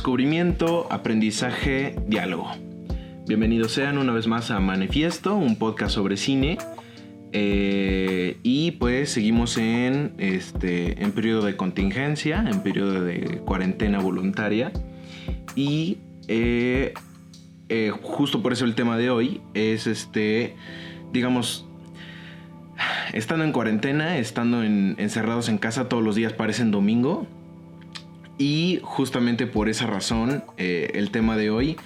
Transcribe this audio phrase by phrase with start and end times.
[0.00, 2.50] Descubrimiento, aprendizaje, diálogo.
[3.26, 6.56] Bienvenidos sean una vez más a Manifiesto, un podcast sobre cine.
[7.32, 14.72] Eh, y pues seguimos en este en periodo de contingencia, en periodo de cuarentena voluntaria.
[15.54, 16.94] Y eh,
[17.68, 20.56] eh, justo por eso el tema de hoy es este,
[21.12, 21.66] digamos,
[23.12, 27.26] estando en cuarentena, estando encerrados en casa todos los días parecen domingo.
[28.40, 31.76] Y justamente por esa razón, eh, el tema de hoy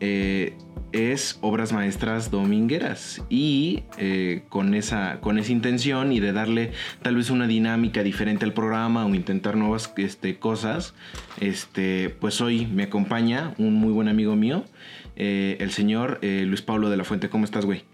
[0.00, 0.54] eh,
[0.90, 3.22] es obras maestras domingueras.
[3.28, 8.44] Y eh, con, esa, con esa intención y de darle tal vez una dinámica diferente
[8.44, 10.94] al programa o intentar nuevas este, cosas,
[11.38, 14.64] este, pues hoy me acompaña un muy buen amigo mío,
[15.14, 17.28] el señor Luis Pablo de la Fuente.
[17.28, 17.84] ¿Cómo estás, güey?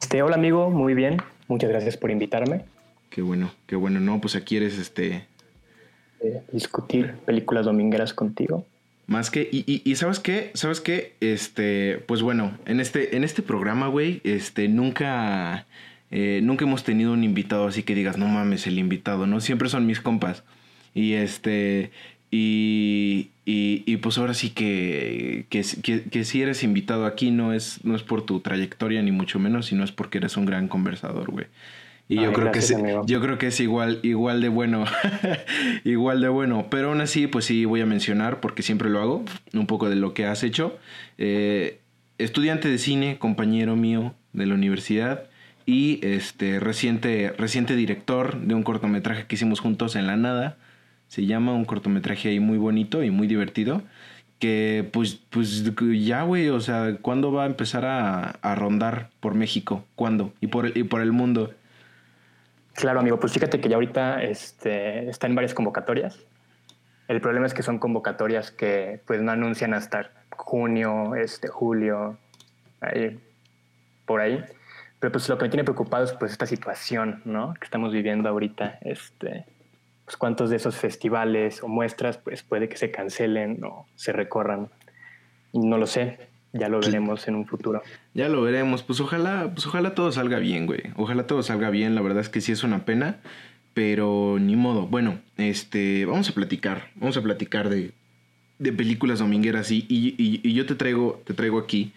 [0.00, 1.16] Este, hola amigo, muy bien.
[1.48, 2.64] Muchas gracias por invitarme.
[3.10, 3.98] Qué bueno, qué bueno.
[3.98, 5.26] No, pues aquí eres este.
[6.52, 8.66] Discutir películas domingueras contigo.
[9.06, 10.50] Más que, y, ¿sabes qué?
[10.52, 11.14] ¿Sabes qué?
[11.20, 15.66] Este, pues bueno, en este, en este programa, güey, este, nunca,
[16.10, 19.40] eh, nunca hemos tenido un invitado así que digas, no mames, el invitado, ¿no?
[19.40, 20.44] Siempre son mis compas.
[20.94, 21.90] Y este,
[22.30, 25.64] y, y, pues ahora sí que, que,
[26.10, 29.66] que, si eres invitado aquí no es, no es por tu trayectoria ni mucho menos,
[29.66, 31.46] sino es porque eres un gran conversador, güey.
[32.08, 32.74] Y yo creo que es,
[33.06, 34.84] yo creo que es igual, igual de bueno,
[35.84, 36.66] igual de bueno.
[36.70, 39.96] Pero aún así, pues sí voy a mencionar, porque siempre lo hago, un poco de
[39.96, 40.78] lo que has hecho.
[41.18, 41.80] Eh,
[42.16, 45.24] estudiante de cine, compañero mío de la universidad
[45.66, 50.56] y este reciente, reciente director de un cortometraje que hicimos juntos en la nada
[51.08, 53.82] se llama un cortometraje ahí muy bonito y muy divertido.
[54.38, 55.64] Que pues, pues
[56.04, 59.84] ya, güey, o sea, ¿cuándo va a empezar a, rondar por México?
[59.96, 60.32] ¿Cuándo?
[60.40, 61.52] Y por, y por el mundo.
[62.78, 66.24] Claro, amigo, pues fíjate que ya ahorita este, está en varias convocatorias.
[67.08, 72.18] El problema es que son convocatorias que pues no anuncian hasta junio, este, julio,
[72.80, 73.18] ahí,
[74.06, 74.44] por ahí.
[75.00, 77.52] Pero pues lo que me tiene preocupado es pues esta situación, ¿no?
[77.54, 79.44] Que estamos viviendo ahorita, este,
[80.04, 84.68] pues cuántos de esos festivales o muestras pues puede que se cancelen o se recorran.
[85.52, 87.82] No lo sé, ya lo veremos en un futuro.
[88.14, 90.82] Ya lo veremos, pues ojalá, pues ojalá todo salga bien, güey.
[90.96, 93.18] Ojalá todo salga bien, la verdad es que sí es una pena,
[93.74, 94.86] pero ni modo.
[94.86, 97.92] Bueno, este, vamos a platicar, vamos a platicar de,
[98.58, 101.92] de películas domingueras y, y, y, yo te traigo, te traigo aquí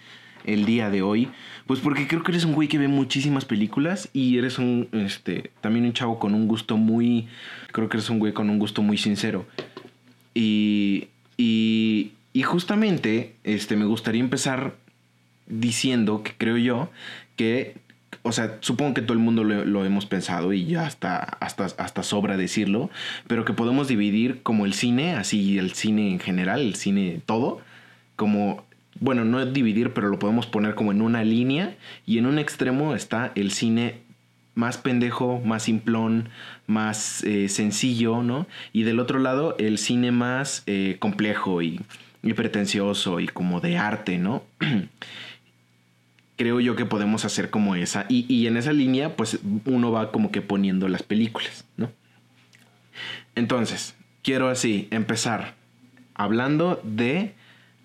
[0.46, 1.30] el día de hoy?
[1.68, 5.52] Pues porque creo que eres un güey que ve muchísimas películas y eres un, este,
[5.62, 7.28] también un chavo con un gusto muy,
[7.72, 9.46] creo que eres un güey con un gusto muy sincero.
[10.34, 11.08] Y,
[11.38, 14.76] y, y justamente, este, me gustaría empezar
[15.48, 16.90] diciendo que creo yo
[17.36, 17.76] que,
[18.24, 22.04] o sea, supongo que todo el mundo lo, hemos pensado y ya hasta, hasta, hasta
[22.04, 22.90] sobra decirlo,
[23.28, 27.60] pero que podemos dividir como el cine, así el cine en general, el cine todo,
[28.16, 28.64] como
[29.00, 31.76] bueno, no dividir, pero lo podemos poner como en una línea
[32.06, 34.02] y en un extremo está el cine
[34.54, 36.30] más pendejo, más simplón,
[36.68, 38.48] más eh, sencillo, ¿no?
[38.74, 41.82] Y del otro lado el cine más eh, complejo y,
[42.34, 44.44] pretencioso y como de arte, ¿no?
[46.38, 48.06] Creo yo que podemos hacer como esa.
[48.10, 51.92] Y, y en esa línea, pues uno va como que poniendo las películas, ¿no?
[53.36, 55.56] Entonces, quiero así empezar
[56.16, 57.34] hablando de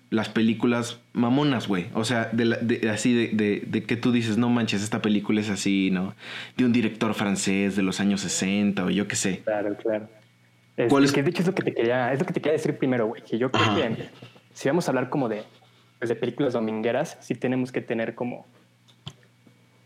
[0.09, 1.87] las películas mamonas, güey.
[1.93, 5.89] O sea, de, así de, de, que tú dices, no manches, esta película es así,
[5.91, 6.15] ¿no?
[6.55, 9.41] De un director francés de los años 60 o yo qué sé.
[9.43, 10.07] Claro, claro.
[10.77, 11.11] Es, ¿Cuál es?
[11.11, 13.07] Que de hecho es lo que te quería, es lo que te quería decir primero,
[13.07, 13.23] güey.
[13.23, 14.09] Que yo creo que
[14.53, 15.43] si vamos a hablar como de,
[15.97, 18.45] pues, de películas domingueras, sí tenemos que tener como,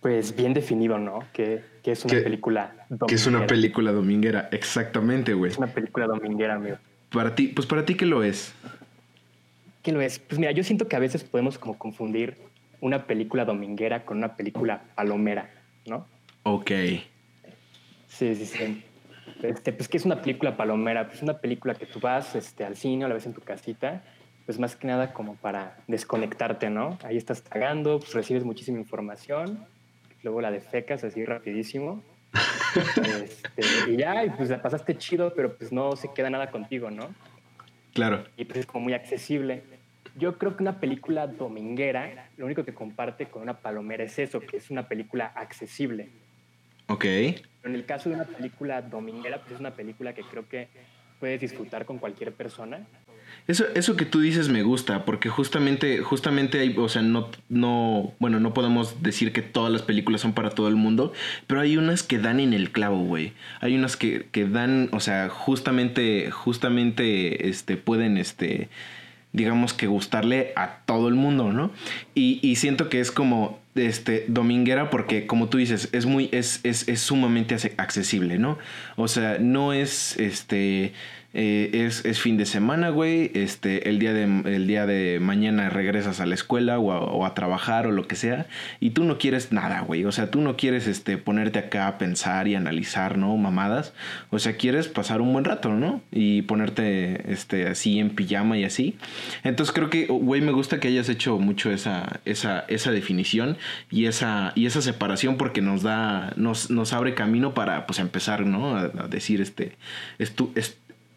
[0.01, 1.23] pues bien definido, ¿no?
[1.31, 3.07] Que, que es una película dominguera.
[3.07, 5.51] Que es una película dominguera, exactamente, güey.
[5.51, 6.77] Es una película dominguera, amigo.
[7.09, 8.53] Para ti, pues para ti, ¿qué lo es?
[9.81, 10.19] ¿Qué lo es?
[10.19, 12.37] Pues mira, yo siento que a veces podemos como confundir
[12.81, 15.49] una película dominguera con una película palomera,
[15.85, 16.05] ¿no?
[16.43, 16.71] Ok.
[18.07, 18.83] Sí, sí, sí.
[19.43, 21.07] Este, pues, ¿qué es una película palomera?
[21.07, 24.03] Pues una película que tú vas este, al cine o la ves en tu casita,
[24.45, 26.97] pues más que nada como para desconectarte, ¿no?
[27.03, 29.65] Ahí estás cagando, pues recibes muchísima información,
[30.23, 32.03] luego la defecas así rapidísimo.
[33.23, 36.89] este, y ya, y pues la pasaste chido, pero pues no se queda nada contigo,
[36.91, 37.09] ¿no?
[37.93, 38.23] Claro.
[38.37, 39.63] Y pues es como muy accesible.
[40.17, 44.39] Yo creo que una película dominguera, lo único que comparte con una palomera es eso,
[44.41, 46.09] que es una película accesible.
[46.87, 47.05] Ok.
[47.63, 50.67] En el caso de una película dominguera, pues es una película que creo que
[51.19, 52.85] puedes disfrutar con cualquier persona.
[53.47, 58.13] Eso, eso que tú dices me gusta, porque justamente, justamente hay, o sea, no, no,
[58.19, 61.13] bueno, no podemos decir que todas las películas son para todo el mundo,
[61.47, 63.33] pero hay unas que dan en el clavo, güey.
[63.61, 68.69] Hay unas que, que dan, o sea, justamente, justamente, este, pueden, este,
[69.31, 71.71] digamos que gustarle a todo el mundo, ¿no?
[72.13, 76.59] Y, y siento que es como, este, dominguera porque, como tú dices, es muy, es,
[76.63, 78.57] es, es sumamente accesible, ¿no?
[78.95, 80.93] O sea, no es, este
[81.33, 83.31] eh, es, fin de semana, güey.
[83.33, 87.87] Este, el día de, el día de mañana regresas a la escuela o a, trabajar
[87.87, 88.47] o lo que sea.
[88.79, 90.03] Y tú no quieres nada, güey.
[90.05, 93.35] O sea, tú no quieres este, ponerte acá a pensar y analizar, ¿no?
[93.37, 93.93] Mamadas.
[94.29, 96.01] O sea, quieres pasar un buen rato, ¿no?
[96.11, 98.97] Y ponerte este, así en pijama y así.
[99.43, 103.57] Entonces creo que, güey, me gusta que hayas hecho mucho esa, esa, esa definición
[103.89, 108.45] y esa, y esa separación porque nos da, nos, nos abre camino para, pues, empezar,
[108.45, 108.75] ¿no?
[108.75, 109.77] A, decir, este,
[110.19, 110.51] estu,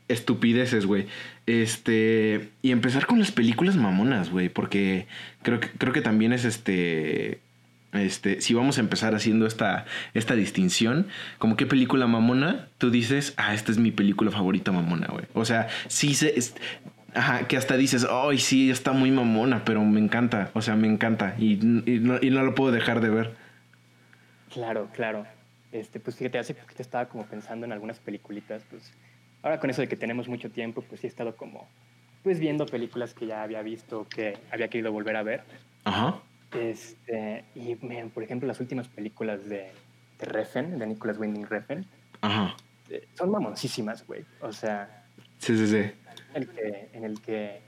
[0.09, 1.07] estupideces, güey.
[1.47, 2.51] Este.
[2.63, 4.49] Y empezar con las películas mamonas, güey.
[4.49, 5.07] Porque
[5.43, 7.41] creo que, creo que también es este.
[7.93, 9.85] Este, si vamos a empezar haciendo esta,
[10.15, 11.07] esta distinción,
[11.39, 15.27] como qué película mamona, tú dices, ah, esta es mi película favorita mamona, güey.
[15.33, 16.35] O sea, sí se.
[17.15, 20.51] ajá, que hasta dices, ay, sí, está muy mamona, pero me encanta.
[20.55, 21.37] O sea, me encanta.
[21.39, 23.35] Y, no, y no lo puedo dejar de ver.
[24.53, 25.27] Claro, claro.
[25.71, 28.93] Este, pues fíjate, hace poquito estaba como pensando en algunas peliculitas, pues
[29.45, 31.69] ahora con eso de que tenemos mucho tiempo, pues sí he estado como,
[32.23, 35.45] pues viendo películas que ya había visto, que había querido volver a ver.
[35.85, 36.19] Ajá.
[36.53, 39.71] Este, y, por ejemplo, las últimas películas de,
[40.19, 41.85] de Refn, de Nicholas Winding Refn,
[42.23, 42.57] Ajá.
[42.89, 44.25] Eh, son mamoncísimas, güey.
[44.41, 45.05] O sea...
[45.39, 45.91] Sí, sí, sí.
[46.33, 47.61] En el, que, en el que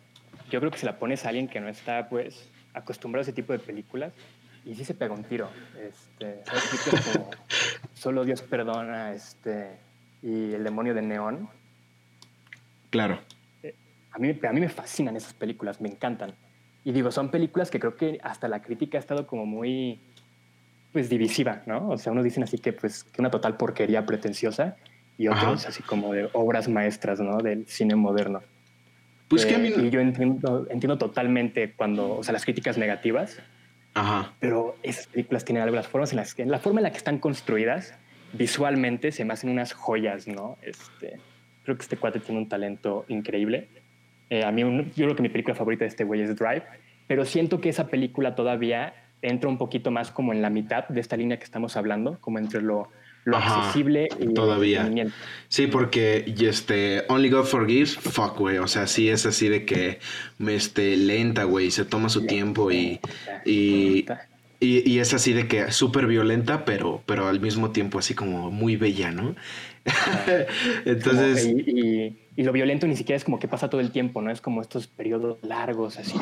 [0.51, 3.33] yo creo que se la pones a alguien que no está, pues, acostumbrado a ese
[3.35, 4.15] tipo de películas
[4.65, 5.51] y sí se pega un tiro.
[5.79, 7.05] Este, ¿sabes?
[7.13, 7.31] Como
[7.95, 9.77] Solo Dios perdona este,
[10.23, 11.51] y El demonio de Neón
[12.91, 13.21] Claro.
[14.13, 16.35] A mí, a mí me fascinan esas películas, me encantan.
[16.85, 20.01] Y digo, son películas que creo que hasta la crítica ha estado como muy,
[20.93, 21.91] pues, divisiva, ¿no?
[21.91, 24.77] O sea, unos dicen así que, pues, que una total porquería pretenciosa
[25.19, 27.39] y otros así como de obras maestras, ¿no?
[27.39, 28.43] Del cine moderno.
[29.29, 29.69] Pues que a mí...
[29.69, 33.39] Eh, y yo entiendo, entiendo totalmente cuando, o sea, las críticas negativas,
[33.95, 34.33] Ajá.
[34.41, 36.99] pero esas películas tienen algo, las formas en las que, la forma en la que
[36.99, 37.95] están construidas,
[38.33, 40.57] visualmente se me hacen unas joyas, ¿no?
[40.63, 41.19] Este,
[41.67, 43.69] Creo que este cuate tiene un talento increíble.
[44.31, 46.63] Eh, a mí, yo creo que mi película favorita de este güey es Drive,
[47.07, 51.01] pero siento que esa película todavía entra un poquito más como en la mitad de
[51.01, 52.89] esta línea que estamos hablando, como entre lo,
[53.25, 54.89] lo accesible y todavía.
[55.49, 59.99] sí, porque este Only God Forgives, fuck, güey, o sea, sí es así de que
[60.47, 63.01] este lenta, güey, se toma su tiempo y
[64.59, 68.51] y, y, es así de que súper violenta, pero pero al mismo tiempo así como
[68.51, 69.37] muy bella, ¿no?
[70.85, 71.47] Entonces.
[71.47, 74.31] y, lo violento ni siquiera es como que pasa todo el tiempo, ¿no?
[74.31, 76.19] Es como estos periodos largos, así.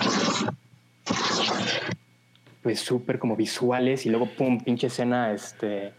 [2.63, 5.93] Pues súper como visuales y luego, pum, pinche escena, este.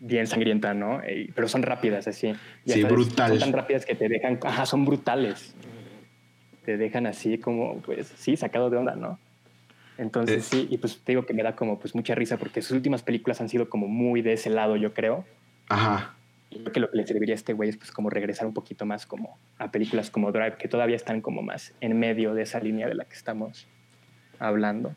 [0.00, 1.00] Bien sangrienta, ¿no?
[1.34, 2.32] pero son rápidas, así.
[2.64, 3.40] sí, brutales.
[3.40, 4.38] Son tan rápidas que te dejan.
[4.44, 5.56] Ajá, son brutales.
[6.64, 9.18] Te dejan así como, pues, sí, sacado de onda, ¿no?
[9.96, 10.56] Entonces, eh.
[10.56, 13.02] sí, y pues te digo que me da como pues mucha risa porque sus últimas
[13.02, 15.24] películas han sido como muy de ese lado, yo creo.
[15.68, 16.14] Ajá.
[16.50, 18.86] Creo que lo que le serviría a este güey es pues como regresar un poquito
[18.86, 22.60] más como a películas como Drive, que todavía están como más en medio de esa
[22.60, 23.66] línea de la que estamos
[24.38, 24.94] hablando.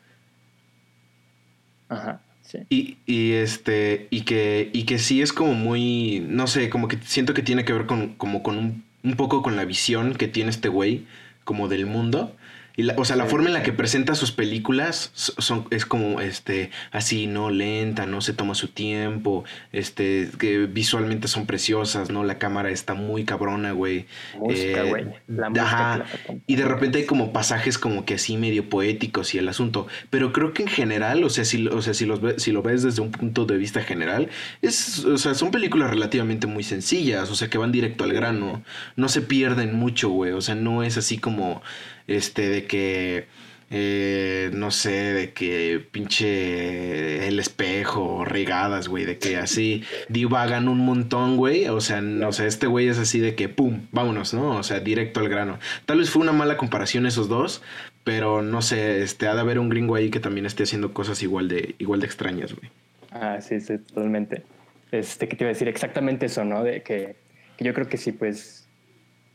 [1.88, 2.22] Ajá.
[2.40, 2.58] Sí.
[2.70, 6.96] Y, y, este y que y que sí es como muy no sé como que
[6.98, 10.26] siento que tiene que ver con como con un, un poco con la visión que
[10.26, 11.06] tiene este güey
[11.44, 12.34] como del mundo
[12.76, 16.70] y o sea, la forma en la que presenta sus películas son, es como este
[16.90, 17.50] así, ¿no?
[17.50, 18.20] Lenta, ¿no?
[18.20, 22.24] Se toma su tiempo, este, que visualmente son preciosas, ¿no?
[22.24, 24.06] La cámara está muy cabrona, güey.
[24.38, 25.06] Música, eh, güey.
[25.28, 26.04] La música
[26.46, 29.86] y de repente hay como pasajes como que así medio poéticos y el asunto.
[30.10, 32.82] Pero creo que en general, o sea, si, o sea, si, los si lo ves
[32.82, 34.28] desde un punto de vista general,
[34.62, 38.62] es, o sea, son películas relativamente muy sencillas, o sea, que van directo al grano.
[38.96, 40.32] No se pierden mucho, güey.
[40.32, 41.62] O sea, no es así como
[42.06, 43.26] este, de que,
[43.70, 50.78] eh, no sé, de que pinche el espejo, regadas, güey, de que así divagan un
[50.80, 51.66] montón, güey.
[51.68, 54.56] O sea, no, sé, este güey es así de que, pum, vámonos, ¿no?
[54.56, 55.58] O sea, directo al grano.
[55.86, 57.62] Tal vez fue una mala comparación esos dos,
[58.04, 61.22] pero no sé, este, ha de haber un gringo ahí que también esté haciendo cosas
[61.22, 62.70] igual de, igual de extrañas, güey.
[63.10, 64.42] Ah, sí, sí, totalmente.
[64.90, 66.62] Este, que te iba a decir exactamente eso, ¿no?
[66.62, 67.16] De que,
[67.56, 68.61] que yo creo que sí, pues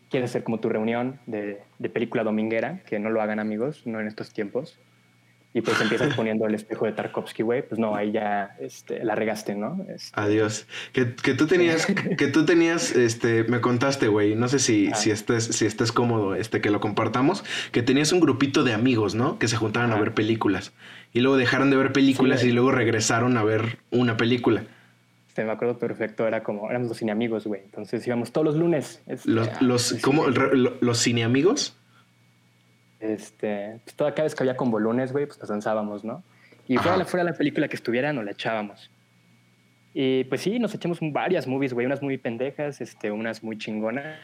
[0.09, 1.61] quieres hacer como tu reunión de,
[1.93, 4.77] película dominguera, que no lo hagan amigos, no en estos tiempos,
[5.53, 9.15] y pues empiezas poniendo el espejo de Tarkovsky, güey, pues no, ahí ya este, la
[9.15, 9.85] regaste, ¿no?
[9.89, 10.67] Este, Adiós.
[10.93, 11.85] Que, que, tú tenías,
[12.17, 16.35] que tú tenías, este, me contaste, güey, no sé si, si, estés, si estés cómodo,
[16.35, 19.39] este, que lo compartamos, que tenías un grupito de amigos, ¿no?
[19.39, 20.73] Que se juntaron a ver películas.
[21.13, 24.63] Y luego dejaron de ver películas y luego regresaron a ver una película.
[25.37, 27.61] Este, me acuerdo perfecto, era como, éramos los cineamigos, güey.
[27.61, 29.03] Entonces íbamos todos los lunes.
[29.05, 30.25] Este, los, los, ¿cómo?
[30.29, 31.77] ¿Los cineamigos?
[32.99, 36.23] Este, pues toda cada vez que había con lunes, güey, pues nos lanzábamos, ¿no?
[36.67, 38.89] Y fuera, fuera la película que estuviera, nos la echábamos.
[39.93, 44.17] Y pues sí, nos echamos varias movies, güey, unas muy pendejas, este, unas muy chingonas.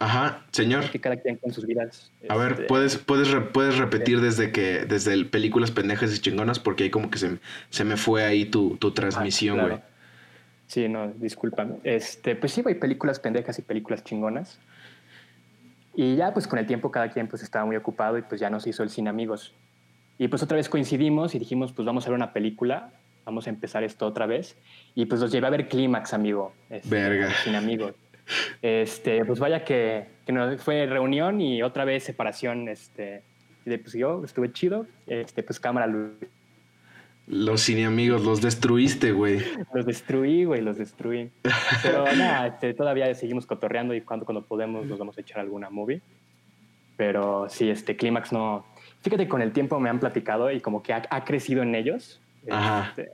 [0.00, 0.90] Ajá, señor.
[0.90, 2.12] Que cada quien con sus vidas.
[2.28, 6.60] A ver, este, ¿puedes, puedes, puedes repetir desde que, desde el películas pendejas y chingonas,
[6.60, 7.38] porque ahí como que se,
[7.70, 9.80] se me fue ahí tu, tu transmisión, güey.
[10.68, 11.76] Sí, no, discúlpame.
[11.82, 14.60] Este, pues sí, güey, películas pendejas y películas chingonas.
[15.96, 18.50] Y ya pues con el tiempo cada quien pues estaba muy ocupado y pues ya
[18.50, 19.52] nos hizo el cine amigos.
[20.18, 22.92] Y pues otra vez coincidimos y dijimos pues vamos a ver una película,
[23.24, 24.56] vamos a empezar esto otra vez.
[24.94, 26.52] Y pues los llevé a ver Clímax, amigo.
[26.70, 27.32] Este, Verga.
[27.42, 27.94] Cine amigos.
[28.62, 32.68] Este, pues vaya que, que fue reunión y otra vez separación.
[32.68, 33.22] Este,
[33.64, 35.86] y pues yo estuve chido, este, pues cámara
[37.28, 39.42] los cine amigos, los destruiste, güey.
[39.74, 41.30] Los destruí, güey, los destruí.
[41.82, 45.68] Pero nada, este, todavía seguimos cotorreando y cuando, cuando podemos nos vamos a echar alguna
[45.68, 46.00] movie.
[46.96, 48.64] Pero sí, este Clímax no.
[49.02, 53.10] Fíjate, con el tiempo me han platicado y como que ha, crecido en ellos este,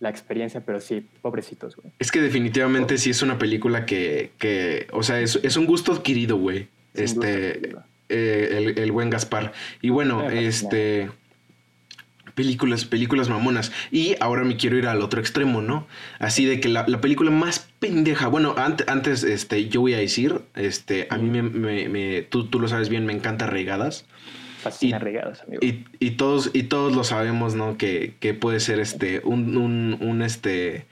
[0.00, 1.92] la experiencia, pero sí, pobrecitos, güey.
[1.98, 5.92] Es que definitivamente sí es una película que, que o sea, es, es un gusto
[5.92, 6.68] adquirido, güey.
[6.94, 7.76] Este,
[8.08, 9.52] eh, el, el, buen Gaspar.
[9.80, 11.08] Y bueno, este
[12.40, 13.72] películas, películas mamonas.
[13.90, 15.86] Y ahora me quiero ir al otro extremo, ¿no?
[16.18, 18.28] Así de que la, película más pendeja.
[18.28, 22.58] Bueno, antes, antes, este, yo voy a decir, este, a mí me, me, tú, tú,
[22.58, 24.06] lo sabes bien, me encanta Regadas.
[24.60, 25.60] Fascina y, Regadas, amigo.
[25.62, 27.76] Y, y, todos, y todos lo sabemos, ¿no?
[27.76, 30.86] Que, que puede ser este, un, un, un, este,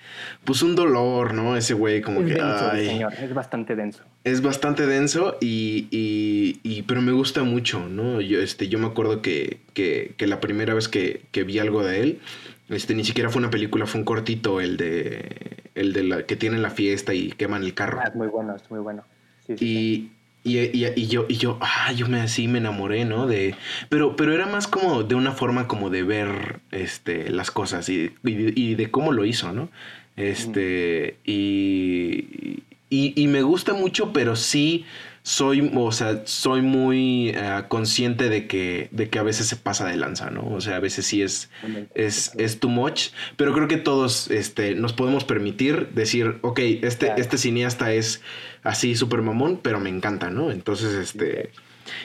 [0.44, 1.56] pues un dolor, ¿no?
[1.56, 2.34] Ese güey como que...
[2.34, 8.20] señor, es bastante denso es bastante denso y, y, pero me gusta mucho, ¿no?
[8.20, 11.84] Yo, este, yo me acuerdo que, que, que la primera vez que, que, vi algo
[11.84, 12.20] de él,
[12.68, 16.36] este, ni siquiera fue una película, fue un cortito, el de, el de la que
[16.36, 18.00] tienen la fiesta y queman el carro.
[18.02, 19.04] Ah, es muy bueno, es muy bueno.
[19.48, 20.10] y,
[20.48, 23.26] y, y, yo, y yo, ah, yo me así me enamoré, ¿no?
[23.26, 23.54] De,
[23.88, 28.12] pero, pero era más como de una forma como de ver este, las cosas y,
[28.24, 29.68] y, de cómo lo hizo, ¿no?
[30.16, 34.84] Este, y, y, me gusta mucho, pero sí
[35.22, 39.86] soy, o sea, soy muy eh, consciente de que, de que a veces se pasa
[39.86, 40.48] de lanza, ¿no?
[40.48, 41.50] O sea, a veces sí es,
[41.94, 47.12] es, es too much, pero creo que todos este, nos podemos permitir decir, ok, este,
[47.18, 48.22] este cineasta es
[48.62, 50.50] así súper mamón, pero me encanta, ¿no?
[50.50, 51.50] Entonces, este...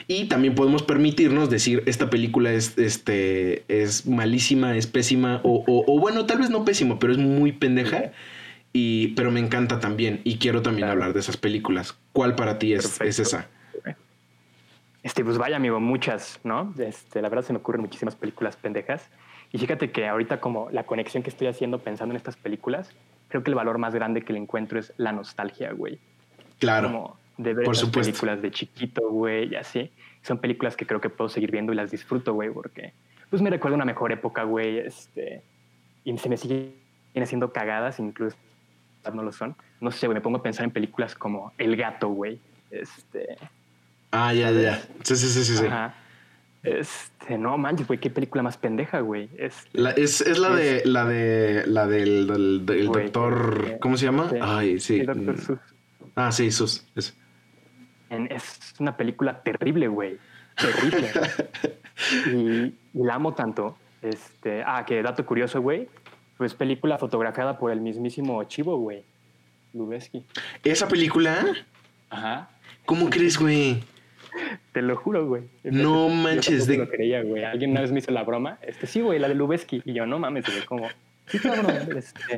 [0.08, 6.00] Y también podemos permitirnos decir, esta película es, este, es malísima, es pésima, o, o,
[6.00, 8.12] bueno, tal vez no pésimo, pero es muy pendeja.
[8.72, 11.96] Y, pero me encanta también y quiero también hablar de esas películas.
[12.12, 13.48] ¿Cuál para ti es, es, esa?
[15.04, 16.74] Este, pues vaya, amigo, muchas, ¿no?
[16.80, 19.10] Este, la verdad se me ocurren muchísimas películas pendejas.
[19.52, 22.90] Y fíjate que ahorita como la conexión que estoy haciendo pensando en estas películas,
[23.28, 26.00] creo que el valor más grande que le encuentro es la nostalgia, güey.
[26.64, 26.92] Claro.
[26.92, 29.92] Como de ver películas de chiquito, güey, y así.
[30.22, 32.94] Son películas que creo que puedo seguir viendo y las disfruto, güey, porque
[33.30, 35.42] pues me recuerda una mejor época, güey, este,
[36.04, 36.74] y se me siguen
[37.16, 38.38] haciendo cagadas incluso
[39.12, 39.56] no lo son.
[39.82, 42.40] No sé, güey, me pongo a pensar en películas como El Gato, güey.
[42.72, 43.38] Este.
[44.12, 44.82] Ah, ya, ya.
[45.04, 45.66] Sí, sí, sí, sí.
[45.66, 45.96] Ajá.
[46.64, 49.30] Este, no manches, güey, qué película más pendeja, güey.
[49.38, 54.32] Es, la, es, es la de la de la del, del, doctor, ¿cómo se llama?
[54.42, 55.02] Ay, sí.
[55.02, 55.60] El doctor Sus.
[56.16, 56.86] Ah, sí, Sus.
[56.96, 57.16] Es,
[58.10, 60.18] es una película terrible, güey.
[60.56, 61.12] Terrible.
[62.28, 63.78] y, y, la amo tanto.
[64.02, 65.88] Este, ah, que dato curioso, güey.
[66.38, 69.04] Pues película fotografiada por el mismísimo Chivo, güey.
[69.74, 70.26] Lubeski.
[70.64, 71.46] ¿Esa película?
[72.10, 72.50] Ajá.
[72.86, 73.84] ¿Cómo crees, güey?
[74.72, 75.44] Te lo juro, güey.
[75.64, 76.68] No manches.
[76.68, 76.78] de...
[76.78, 77.44] lo creía, güey.
[77.44, 78.60] Alguien una vez me hizo la broma.
[78.62, 79.82] Este, sí, güey, la de Lubeski.
[79.86, 80.88] Y yo, no mames, güey, como...
[81.28, 82.38] Sí, cabrón, este,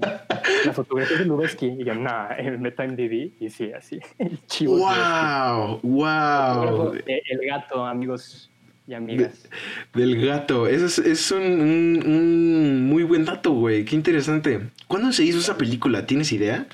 [0.66, 1.68] la fotografía de Lubeski.
[1.68, 3.32] Y yo, nah, Meta MDB.
[3.40, 4.00] Y sí, así.
[4.48, 4.78] Chivo.
[4.78, 5.80] ¡Wow!
[5.82, 6.94] ¡Wow!
[7.06, 8.50] El gato, amigos
[8.88, 9.48] y amigas.
[9.94, 10.68] del gato.
[10.68, 13.84] Eso es, es un, un, muy buen dato, güey.
[13.86, 14.70] Qué interesante.
[14.88, 16.06] ¿Cuándo se hizo esa película?
[16.06, 16.68] ¿Tienes idea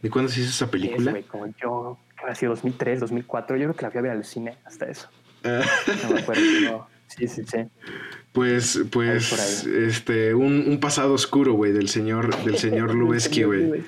[0.00, 1.12] de cuándo se hizo esa película?
[1.12, 3.56] Es, como yo, ha sido 2003, 2004.
[3.56, 5.08] Yo creo que la fui a ver al cine hasta eso.
[5.44, 5.60] Ah.
[6.04, 6.88] no me acuerdo.
[7.08, 7.56] Sí, sí, sí.
[8.32, 13.82] Pues, pues, este, un, un pasado oscuro, güey, del señor, del señor Lubeski, güey.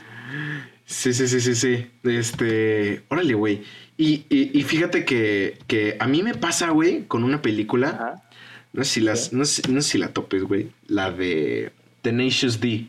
[0.84, 1.86] Sí, sí, sí, sí, sí.
[2.02, 3.62] Este, órale, güey.
[3.96, 8.22] Y, y, fíjate que, que, a mí me pasa, güey, con una película
[8.72, 10.70] No sé si, las, no sé, no sé si la topes, güey.
[10.86, 11.70] La de
[12.00, 12.86] Tenacious D.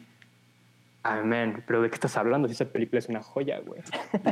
[1.04, 1.64] Amén.
[1.66, 2.48] Pero ¿de qué estás hablando?
[2.48, 3.82] Si esa película es una joya, güey.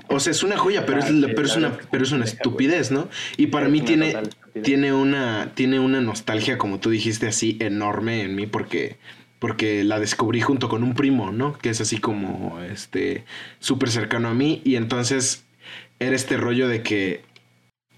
[0.08, 3.10] O sea, es una joya, pero, es, pero, es, una, pero es una estupidez, ¿no?
[3.38, 4.16] Y para mí tiene,
[4.64, 8.98] tiene, una, tiene una nostalgia, como tú dijiste, así enorme en mí, porque,
[9.40, 11.58] porque la descubrí junto con un primo, ¿no?
[11.58, 13.26] Que es así como, este,
[13.60, 14.62] súper cercano a mí.
[14.64, 15.46] Y entonces
[16.00, 17.24] era este rollo de que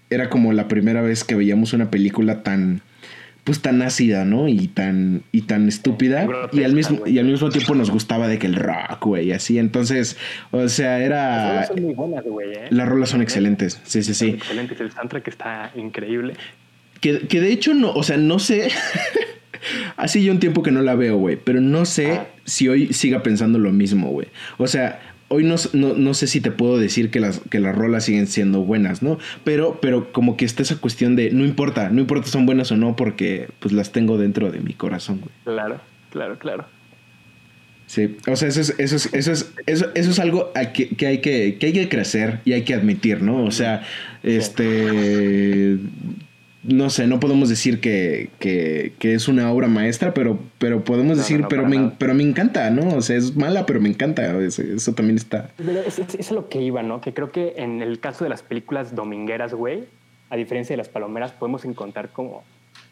[0.08, 2.82] era como la primera vez que veíamos una película tan
[3.44, 4.48] pues tan ácida, ¿no?
[4.48, 6.26] Y tan, y tan estúpida.
[6.52, 9.58] y al mismo, y al mismo tiempo nos gustaba de que el rock, güey, así.
[9.58, 10.16] Entonces,
[10.50, 11.26] o sea, era.
[11.26, 12.66] Las rolas son muy buenas, güey, ¿eh?
[12.70, 13.80] Las rolas son excelentes.
[13.84, 14.28] Sí, sí, sí.
[14.28, 14.80] Excelentes.
[14.80, 16.34] El soundtrack está increíble.
[17.00, 18.68] Que, que de hecho, no, o sea, no sé.
[19.96, 21.36] Hace ya un tiempo que no la veo, güey.
[21.36, 22.26] Pero no sé ah.
[22.44, 24.28] si hoy siga pensando lo mismo, güey.
[24.58, 25.00] O sea,
[25.32, 28.60] hoy no, no, sé si te puedo decir que las, que las rolas siguen siendo
[28.60, 29.18] buenas, ¿no?
[29.44, 32.70] Pero, pero como que está esa cuestión de no importa, no importa si son buenas
[32.70, 35.32] o no, porque pues las tengo dentro de mi corazón, güey.
[35.44, 36.66] Claro, claro, claro.
[37.86, 41.06] Sí, o sea, eso es, eso es, eso es, eso, eso es algo que, que,
[41.06, 43.44] hay que, que hay que crecer y hay que admitir, ¿no?
[43.44, 43.82] O sea,
[44.22, 45.78] este
[46.62, 51.18] no sé, no podemos decir que, que, que, es una obra maestra, pero, pero podemos
[51.18, 52.96] decir, pero, me, pero me encanta, ¿no?
[52.96, 54.38] O sea, es mala, pero me encanta.
[54.38, 55.50] Eso, también está.
[55.86, 57.00] Eso es, lo que iba, ¿no?
[57.00, 59.84] Que creo que en el caso de las películas domingueras, güey,
[60.30, 62.44] a diferencia de las palomeras, podemos encontrar como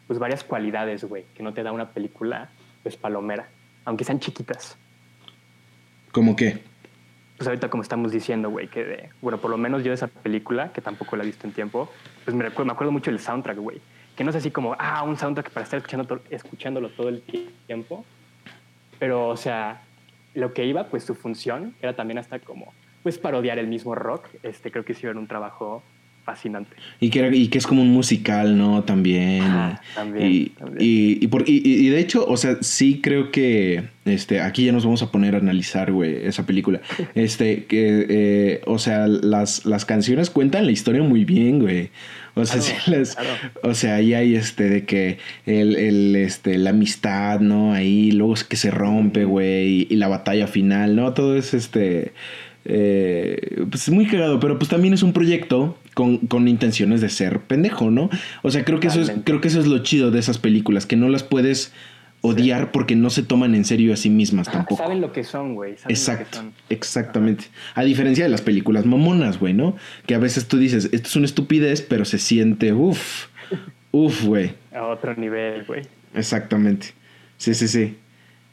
[0.05, 2.49] pues varias cualidades, güey, que no te da una película
[2.83, 3.47] pues palomera,
[3.85, 4.75] aunque sean chiquitas.
[6.11, 6.59] ¿Cómo qué?
[7.41, 10.05] Pues ahorita como estamos diciendo, güey, que de, bueno, por lo menos yo de esa
[10.05, 11.89] película, que tampoco la he visto en tiempo,
[12.23, 13.81] pues me, recuerdo, me acuerdo mucho del soundtrack, güey.
[14.15, 17.23] Que no es así como, ah, un soundtrack para estar escuchando escuchándolo todo el
[17.65, 18.05] tiempo.
[18.99, 19.81] Pero, o sea,
[20.35, 24.27] lo que iba, pues su función era también hasta como, pues parodiar el mismo rock.
[24.43, 25.81] Este, creo que hicieron un trabajo
[26.23, 26.75] fascinante.
[26.99, 28.83] Y que, y que es como un musical, ¿no?
[28.83, 29.43] También.
[29.95, 30.77] también, y, también.
[30.79, 35.01] Y, por, y, de hecho, o sea, sí creo que este, aquí ya nos vamos
[35.01, 36.81] a poner a analizar, güey, esa película.
[37.15, 41.89] Este, que, eh, o sea, las, las canciones cuentan la historia muy bien, güey.
[42.33, 43.17] O sea, sí les,
[43.61, 47.73] o sea, ahí hay este de que el, el, este, la amistad, ¿no?
[47.73, 51.13] Ahí, luego es que se rompe, güey, y la batalla final, ¿no?
[51.13, 52.13] Todo es este
[52.63, 57.41] eh, pues muy cagado, pero pues también es un proyecto con, con, intenciones de ser
[57.41, 58.09] pendejo, ¿no?
[58.41, 60.87] O sea, creo que, eso es, creo que eso es lo chido de esas películas,
[60.87, 61.71] que no las puedes
[62.21, 64.81] odiar porque no se toman en serio a sí mismas tampoco.
[64.81, 65.75] Saben lo que son, güey.
[65.87, 67.43] Exacto, exactamente.
[67.75, 69.75] A diferencia de las películas mamonas, güey, ¿no?
[70.07, 73.27] Que a veces tú dices, esto es una estupidez, pero se siente, uff,
[73.91, 74.53] uff, güey.
[74.73, 75.83] A otro nivel, güey.
[76.15, 76.95] Exactamente.
[77.37, 77.95] Sí, sí, sí.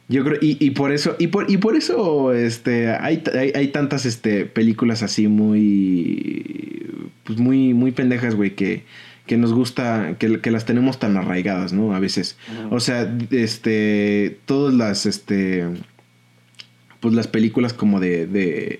[0.09, 3.67] Yo creo, y, y, por eso, y por, y por eso este, hay, hay, hay
[3.67, 6.89] tantas este, películas así muy,
[7.23, 8.85] pues muy, muy pendejas, güey, que,
[9.27, 11.93] que nos gusta, que, que, las tenemos tan arraigadas, ¿no?
[11.93, 12.37] A veces.
[12.71, 15.67] O sea, este, todas las, este,
[16.99, 18.79] pues las películas como de, de,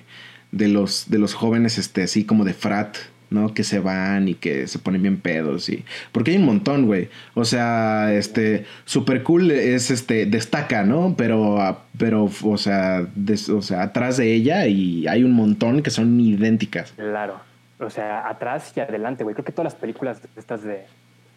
[0.52, 2.98] de los, de los jóvenes, este, así como de frat,
[3.30, 3.54] ¿no?
[3.54, 5.86] Que se van y que se ponen bien pedos y...
[6.12, 7.10] Porque hay un montón, güey.
[7.36, 11.16] O sea, este, super cool es, este, destaca, ¿no?
[11.18, 13.08] Pero, pero, o sea,
[13.54, 16.94] o sea, atrás de ella y hay un montón que son idénticas.
[16.94, 17.40] Claro.
[17.80, 19.36] O sea, atrás y adelante, güey.
[19.36, 20.86] Creo que todas las películas estas de...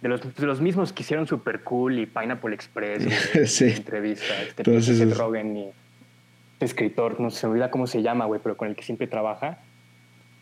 [0.01, 3.05] De los, de los mismos que hicieron Super Cool y Pineapple Express,
[3.53, 3.67] sí.
[3.67, 5.71] entrevista, este, Entonces, Rogen y
[6.59, 9.61] escritor, no se me olvida cómo se llama, güey, pero con el que siempre trabaja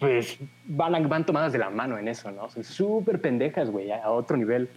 [0.01, 2.51] pues van, van tomadas de la mano en eso, ¿no?
[2.51, 4.69] Son súper pendejas, güey, a otro nivel.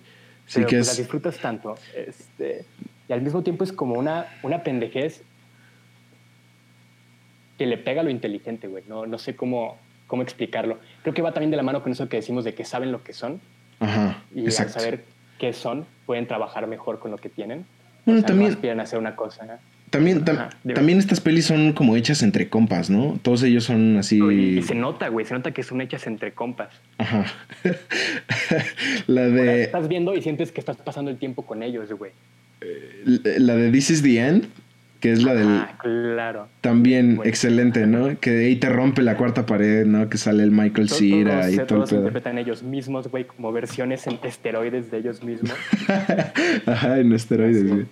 [0.46, 1.76] Sí que pues, las disfrutas tanto.
[1.96, 2.66] Este,
[3.08, 5.24] y al mismo tiempo es como una, una pendejez
[7.58, 8.84] que le pega a lo inteligente, güey.
[8.88, 10.80] No, no sé cómo, cómo explicarlo.
[11.02, 13.04] Creo que va también de la mano con eso que decimos de que saben lo
[13.04, 13.40] que son.
[13.80, 15.06] Ajá, y al saber
[15.40, 17.66] qué son, pueden trabajar mejor con lo que tienen.
[18.06, 18.50] Bueno, también.
[18.50, 19.60] No aspiran a hacer una cosa.
[19.94, 23.20] También, también estas pelis son como hechas entre compas, ¿no?
[23.22, 24.20] Todos ellos son así.
[24.24, 26.70] Y, se nota, güey, se nota que son hechas entre compas.
[26.98, 27.28] Ajá.
[29.06, 29.66] la de.
[29.66, 32.12] estás viendo y sientes que estás pasando el tiempo con ellos, güey.
[32.62, 33.04] Eh,
[33.38, 34.48] la de This is the End
[35.04, 35.50] que es la del...
[35.50, 36.48] Ah, claro.
[36.62, 38.18] También excelente, ¿no?
[38.22, 40.08] Que ahí te rompe la cuarta pared, ¿no?
[40.08, 41.66] Que sale el Michael Cera y todo.
[41.80, 45.52] Todos interpretan ellos mismos, güey, como versiones en esteroides de ellos mismos.
[46.66, 47.86] Ajá, en esteroides, güey.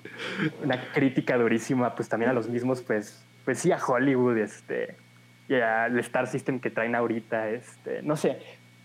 [0.64, 4.96] Una crítica durísima, pues también a los mismos, pues, pues sí, a Hollywood, este,
[5.50, 8.38] y al Star System que traen ahorita, este, no sé,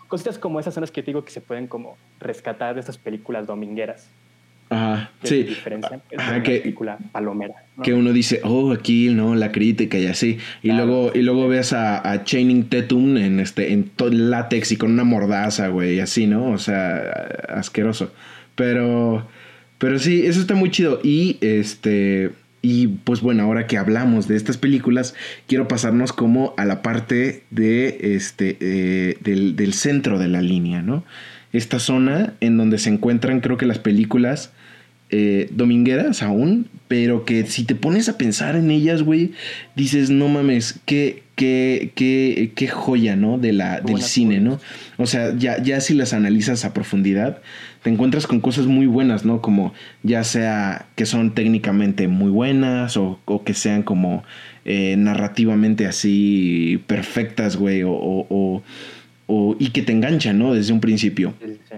[0.09, 2.99] cositas como esas son las que te digo que se pueden como rescatar de estas
[2.99, 4.11] películas domingueras.
[4.69, 5.45] Ajá, sí.
[5.45, 7.55] Diferencia Ajá, que, película palomera.
[7.85, 9.35] Que uno dice, oh, aquí, ¿no?
[9.37, 10.39] La crítica y así.
[10.63, 14.77] Y luego, y luego ves a, a Channing Tatum en este, en todo látex y
[14.77, 16.51] con una mordaza, güey, y así, ¿no?
[16.51, 16.99] O sea,
[17.49, 18.13] asqueroso.
[18.57, 19.29] Pero,
[19.79, 21.01] Pero sí, eso está muy chido.
[21.03, 22.33] Y este.
[22.63, 25.15] Y pues bueno, ahora que hablamos de estas películas,
[25.47, 28.57] quiero pasarnos como a la parte de este.
[28.59, 31.05] eh, del, del centro de la línea, ¿no?
[31.57, 34.51] Esta zona en donde se encuentran, creo que las películas
[35.11, 39.33] eh, domingueras aún, pero que si te pones a pensar en ellas, güey,
[39.77, 43.39] dices, no mames, qué, qué, qué, qué joya, ¿no?
[43.39, 44.59] De la, del cine, ¿no?
[44.97, 47.39] O sea, ya, ya si las analizas a profundidad,
[47.85, 49.41] te encuentras con cosas muy buenas, ¿no?
[49.41, 54.25] Como ya sea que son técnicamente muy buenas o, o que sean como
[54.65, 58.63] eh, narrativamente así perfectas, güey, o, o- o-
[59.27, 60.55] o- y que te enganchan, ¿no?
[60.55, 61.35] Desde un principio.
[61.45, 61.77] Sí, sí.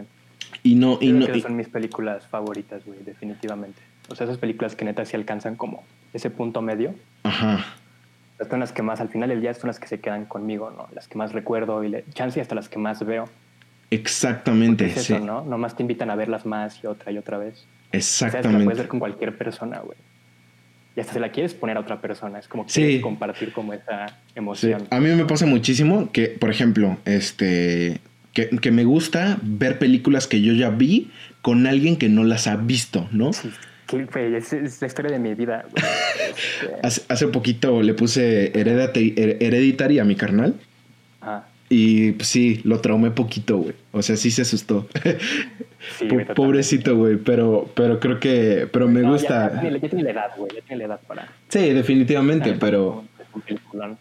[0.63, 3.81] Y no, y no, que son mis películas favoritas, güey, definitivamente.
[4.09, 5.83] O sea, esas películas que neta sí alcanzan como
[6.13, 6.95] ese punto medio.
[7.23, 7.65] ajá.
[8.49, 10.87] Son las que más, al final del día, son las que se quedan conmigo, ¿no?
[10.95, 13.29] Las que más recuerdo y le, chance hasta las que más veo.
[13.91, 15.15] Exactamente, Es sí.
[15.15, 15.43] eso, ¿no?
[15.45, 17.55] Nomás te invitan a verlas más y otra y otra vez.
[17.55, 18.65] O sea, es que la Exactamente.
[18.65, 19.99] puedes ver con cualquier persona, güey.
[20.99, 22.41] Y hasta se la quieres poner a otra persona.
[22.41, 22.81] Es como que Sí.
[22.81, 24.89] quieres compartir como esa Sí, emoción.
[24.91, 28.01] A mí me pasa muchísimo que, por ejemplo, este,
[28.33, 32.49] que, que me gusta ver películas que yo ya vi con alguien que no las
[32.49, 33.33] ha visto, ¿no?
[33.33, 33.49] Sí,
[34.17, 35.67] es, es la historia de mi vida.
[36.29, 40.55] Este, Hace, hace poquito le puse Hereditary, a mi carnal.
[41.69, 43.75] Y pues, sí, lo traumé poquito, güey.
[43.93, 44.89] O sea, sí se asustó.
[45.99, 46.27] Sí, güey.
[46.35, 49.53] Pobrecito, güey, pero, pero creo que, pero me No, gusta.
[49.55, 50.51] Ya, tiene, ya tiene la edad, güey.
[50.55, 51.33] Ya tiene la edad para.
[51.49, 53.05] Sí, definitivamente, pero...
[53.33, 53.97] Un peliculón.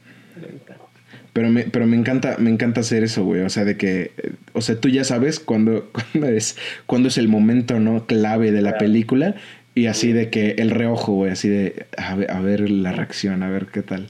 [1.34, 3.42] Pero me, pero me encanta, me encanta hacer eso, güey.
[3.42, 4.12] O sea, de que,
[4.54, 8.06] o sea, tú ya sabes cuándo, cuándo es, cuándo es el momento, ¿no?
[8.08, 8.86] Clave de la Claro.
[8.86, 9.36] película.
[9.76, 13.44] Y así de que el reojo, güey, así de a ver, a ver la reacción,
[13.44, 14.10] a ver qué tal.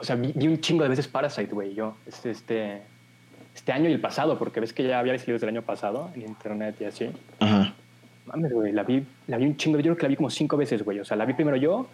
[0.00, 1.74] O sea, vi, vi un chingo de veces Parasite, güey.
[1.74, 2.82] Yo, este, este,
[3.54, 6.10] este año y el pasado, porque ves que ya había salido desde el año pasado
[6.14, 7.10] en internet y así.
[7.38, 7.74] Ajá.
[8.26, 9.78] Mames, güey, la vi, la vi un chingo.
[9.78, 11.00] Yo creo que la vi como cinco veces, güey.
[11.00, 11.86] O sea, la vi primero yo,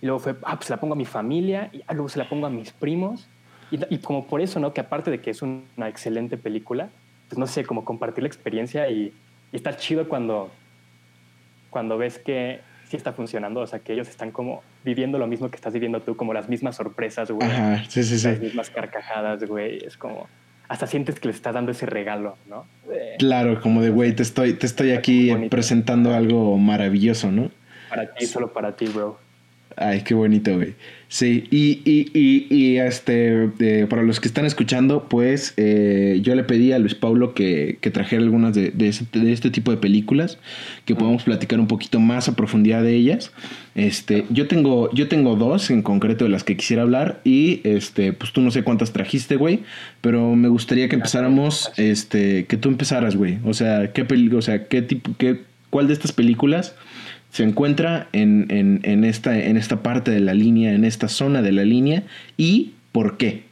[0.00, 2.28] y luego fue, ah, pues la pongo a mi familia, y ah, luego se la
[2.28, 3.28] pongo a mis primos.
[3.70, 4.74] Y, y como por eso, ¿no?
[4.74, 6.90] Que aparte de que es una excelente película,
[7.28, 9.12] pues no sé, como compartir la experiencia y,
[9.52, 10.50] y está chido cuando,
[11.70, 13.60] cuando ves que sí está funcionando.
[13.60, 16.48] O sea, que ellos están como viviendo lo mismo que estás viviendo tú, como las
[16.48, 17.50] mismas sorpresas, güey.
[17.50, 18.28] Ajá, sí, sí, sí.
[18.28, 19.78] Las mismas carcajadas, güey.
[19.84, 20.28] Es como,
[20.68, 22.66] hasta sientes que les estás dando ese regalo, ¿no?
[23.18, 27.50] Claro, como de, güey, te estoy, te estoy aquí presentando algo maravilloso, ¿no?
[27.94, 29.18] para ti, solo para ti, bro.
[29.76, 30.74] Ay, qué bonito, güey.
[31.08, 36.34] Sí, y, y, y, y, este, eh, para los que están escuchando, pues eh, yo
[36.34, 39.70] le pedí a Luis Pablo que, que trajera algunas de, de, este, de este tipo
[39.70, 40.38] de películas,
[40.84, 43.32] que podamos platicar un poquito más a profundidad de ellas.
[43.74, 48.12] Este, yo tengo, yo tengo dos en concreto de las que quisiera hablar y este,
[48.12, 49.60] pues tú no sé cuántas trajiste, güey,
[50.00, 53.38] pero me gustaría que empezáramos, este, que tú empezaras, güey.
[53.44, 56.74] O sea, qué peli- o sea, qué tipo, qué, cuál de estas películas
[57.34, 61.42] se encuentra en, en, en, esta, en esta parte de la línea, en esta zona
[61.42, 62.04] de la línea
[62.36, 63.42] y por qué.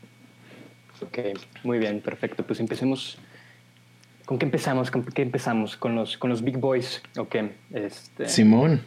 [1.01, 1.19] Ok,
[1.65, 2.47] muy bien, perfecto.
[2.47, 3.19] Pues empecemos.
[4.25, 4.93] ¿Con qué empezamos?
[4.93, 5.77] ¿Con qué empezamos?
[5.77, 7.03] ¿Con los, con los Big Boys?
[7.19, 7.35] Ok.
[7.73, 8.83] Este, Simón.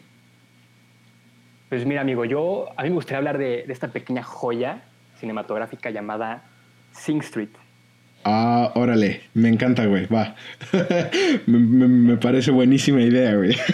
[1.67, 4.85] Pues mira, amigo, yo a mí me gustaría hablar de, de esta pequeña joya
[5.19, 6.45] cinematográfica llamada
[6.93, 7.49] Sing Street.
[8.27, 10.35] Ah, órale, me encanta, güey, va.
[11.45, 13.55] me, me- me parece buenísima idea, güey.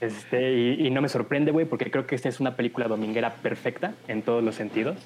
[0.00, 3.30] Este, y, y no me sorprende, güey, porque creo que esta es una película dominguera
[3.34, 4.96] perfecta en todos los sentidos.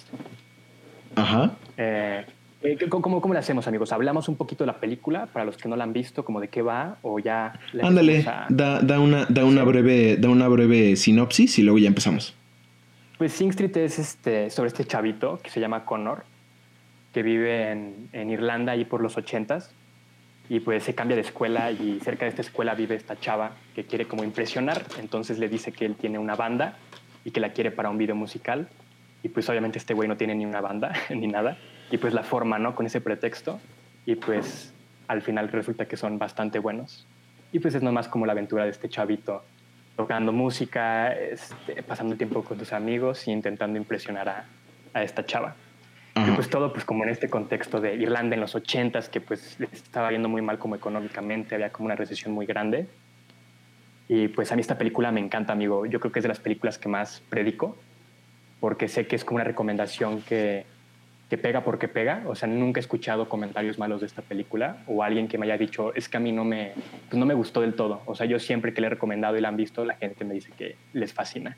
[1.16, 1.52] Ajá.
[1.78, 2.24] Eh,
[2.62, 3.92] eh, ¿cómo, ¿Cómo le hacemos, amigos?
[3.92, 6.48] ¿Hablamos un poquito de la película para los que no la han visto, como de
[6.48, 6.98] qué va?
[7.02, 11.59] ¿O ya le Ándale, a- da, da, una, da, una breve, da una breve sinopsis
[11.59, 12.35] y luego ya empezamos.
[13.16, 16.24] Pues Sing Street es este, sobre este chavito que se llama Connor,
[17.12, 19.75] que vive en, en Irlanda ahí por los ochentas
[20.49, 23.85] y pues se cambia de escuela y cerca de esta escuela vive esta chava que
[23.85, 26.77] quiere como impresionar, entonces le dice que él tiene una banda
[27.25, 28.68] y que la quiere para un video musical.
[29.23, 31.57] Y pues obviamente este güey no tiene ni una banda ni nada.
[31.90, 32.75] Y pues la forma, ¿no?
[32.75, 33.61] Con ese pretexto.
[34.07, 34.73] Y pues
[35.09, 37.07] al final resulta que son bastante buenos.
[37.53, 39.44] Y pues es nomás como la aventura de este chavito
[39.96, 44.44] tocando música, este, pasando tiempo con tus amigos y intentando impresionar a,
[44.94, 45.55] a esta chava.
[46.20, 46.35] Y Ajá.
[46.35, 50.11] pues todo pues como en este contexto de Irlanda en los ochentas, que pues estaba
[50.11, 52.88] yendo muy mal como económicamente, había como una recesión muy grande.
[54.06, 55.87] Y pues a mí esta película me encanta, amigo.
[55.87, 57.76] Yo creo que es de las películas que más predico,
[58.59, 60.66] porque sé que es como una recomendación que,
[61.30, 62.24] que pega porque pega.
[62.26, 65.56] O sea, nunca he escuchado comentarios malos de esta película o alguien que me haya
[65.56, 66.72] dicho, es que a mí no me,
[67.09, 68.02] pues no me gustó del todo.
[68.04, 70.35] O sea, yo siempre que le he recomendado y la han visto, la gente me
[70.35, 71.56] dice que les fascina.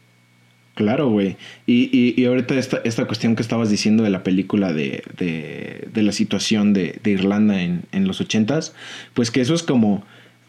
[0.75, 1.37] Claro, güey.
[1.67, 5.89] Y, y, y ahorita esta, esta cuestión que estabas diciendo de la película de, de,
[5.93, 8.75] de la situación de, de Irlanda en, en los ochentas,
[9.15, 10.05] pues que eso es como...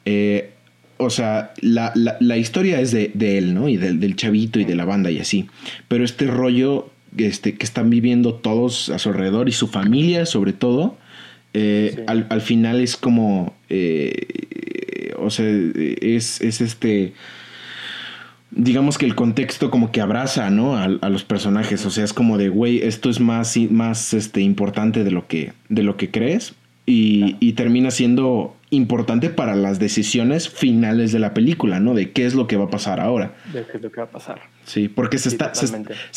[0.05, 0.49] eh,
[0.97, 3.67] o sea, la, la, historia es de, de, él, ¿no?
[3.67, 5.47] Y del, del chavito y de la banda y así.
[5.87, 10.53] Pero este rollo este, que están viviendo todos a su alrededor y su familia sobre
[10.53, 10.97] todo,
[11.53, 17.13] eh, al, al, final es como, eh, o sea, es, es, este,
[18.55, 20.75] digamos que el contexto como que abraza, ¿no?
[20.75, 24.41] A, a los personajes, o sea, es como de, güey, esto es más, más este,
[24.41, 29.79] importante de lo que, de lo que crees y, y termina siendo importante para las
[29.79, 31.93] decisiones finales de la película, ¿no?
[31.93, 33.33] De qué es lo que va a pasar ahora.
[33.53, 34.41] De qué es lo que va a pasar.
[34.65, 35.65] Sí, porque se, está, se,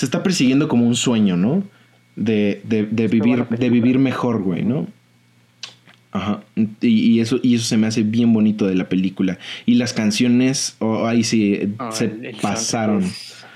[0.01, 1.62] está persiguiendo como un sueño, ¿no?
[2.16, 4.87] De, de, de vivir, de vivir mejor, güey, ¿no?
[6.16, 6.40] Ajá.
[6.81, 9.38] Y, y, eso, y eso se me hace bien bonito de la película.
[9.66, 12.09] Y las canciones, oh, ahí sí, ah, se
[12.40, 13.05] pasaron.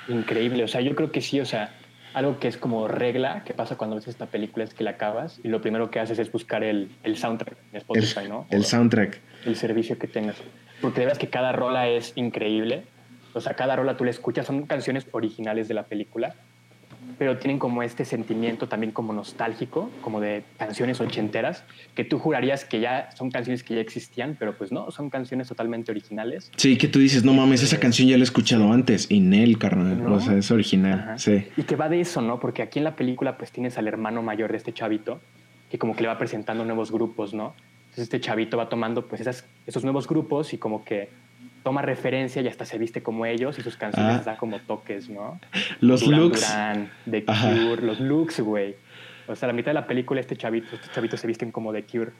[0.09, 1.75] Increíble, o sea, yo creo que sí, o sea,
[2.13, 5.41] algo que es como regla que pasa cuando ves esta película es que la acabas
[5.43, 8.47] y lo primero que haces es buscar el, el soundtrack en Spotify, ¿no?
[8.51, 9.19] El soundtrack.
[9.47, 10.37] El servicio que tengas.
[10.83, 12.85] Porque de verdad que cada rola es increíble.
[13.33, 16.35] O sea, cada rola tú la escuchas, son canciones originales de la película
[17.21, 22.65] pero tienen como este sentimiento también como nostálgico, como de canciones ochenteras, que tú jurarías
[22.65, 26.51] que ya son canciones que ya existían, pero pues no, son canciones totalmente originales.
[26.57, 29.59] Sí, que tú dices, no mames, esa canción ya la he escuchado antes, y Nel,
[29.59, 31.45] carnal, o sea, es original, sí.
[31.59, 32.41] Y que va de eso, ¿no?
[32.41, 35.21] Porque aquí en la película pues tienes al hermano mayor de este chavito,
[35.71, 37.53] que como que le va presentando nuevos grupos, ¿no?
[37.81, 41.11] Entonces este chavito va tomando pues esas, esos nuevos grupos y como que
[41.63, 44.23] toma referencia y hasta se viste como ellos y sus canciones ah.
[44.25, 45.41] dan como toques, ¿no?
[45.81, 46.47] Los looks.
[47.11, 48.75] The Cure, los looks, güey.
[49.27, 51.85] O sea, la mitad de la película este chavito, estos chavitos se visten como The
[51.85, 52.11] Cure.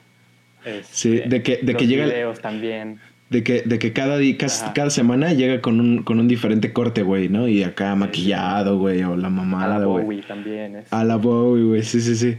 [0.89, 2.05] sí, este, de que, de que llega...
[2.05, 2.99] videos también.
[3.29, 4.35] De que, de que cada, día,
[4.75, 7.47] cada, semana llega con un, con un diferente corte, güey, ¿no?
[7.47, 9.85] Y acá maquillado, güey, o la mamada, güey.
[9.85, 10.75] A la Bowie también.
[10.75, 10.91] Es.
[10.91, 12.37] A la Bowie, güey, sí, sí, sí.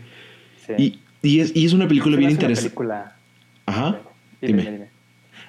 [0.76, 2.68] Y, y, es, y es una película bien interesante.
[2.68, 3.16] película...
[3.64, 4.00] Ajá.
[4.42, 4.62] dime.
[4.62, 4.91] dime.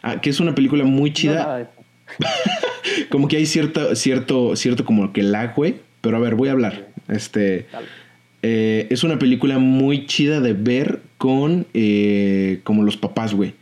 [0.03, 1.71] Ah, que es una película muy chida.
[3.09, 5.75] como que hay cierto, cierto, cierto como que lag, güey.
[6.01, 6.89] Pero a ver, voy a hablar.
[7.07, 7.65] Este.
[8.41, 13.53] Eh, es una película muy chida de ver con eh, como los papás, güey.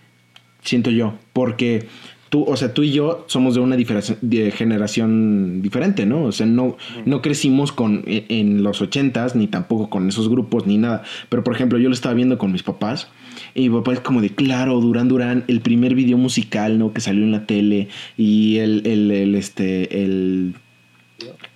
[0.63, 1.13] Siento yo.
[1.31, 1.85] Porque
[2.29, 6.23] tú, o sea, tú y yo somos de una de generación diferente, ¿no?
[6.23, 10.65] O sea, no, no crecimos con, e, en los ochentas, ni tampoco con esos grupos,
[10.65, 11.03] ni nada.
[11.29, 13.09] Pero, por ejemplo, yo lo estaba viendo con mis papás.
[13.53, 16.93] Y mi papá es como de, claro, Durán Durán, el primer video musical, ¿no?
[16.93, 17.89] Que salió en la tele.
[18.17, 20.55] Y el, el, este, el...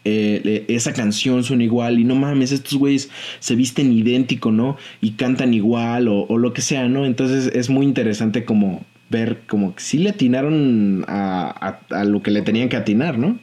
[0.03, 4.77] Esa canción suena igual y no mames, estos güeyes se visten idéntico, ¿no?
[5.01, 7.05] Y cantan igual o, lo que sea, ¿no?
[7.05, 12.29] Entonces es muy interesante como ver como que sí le atinaron a, a, lo que
[12.29, 13.39] le tenían que atinar, ¿no?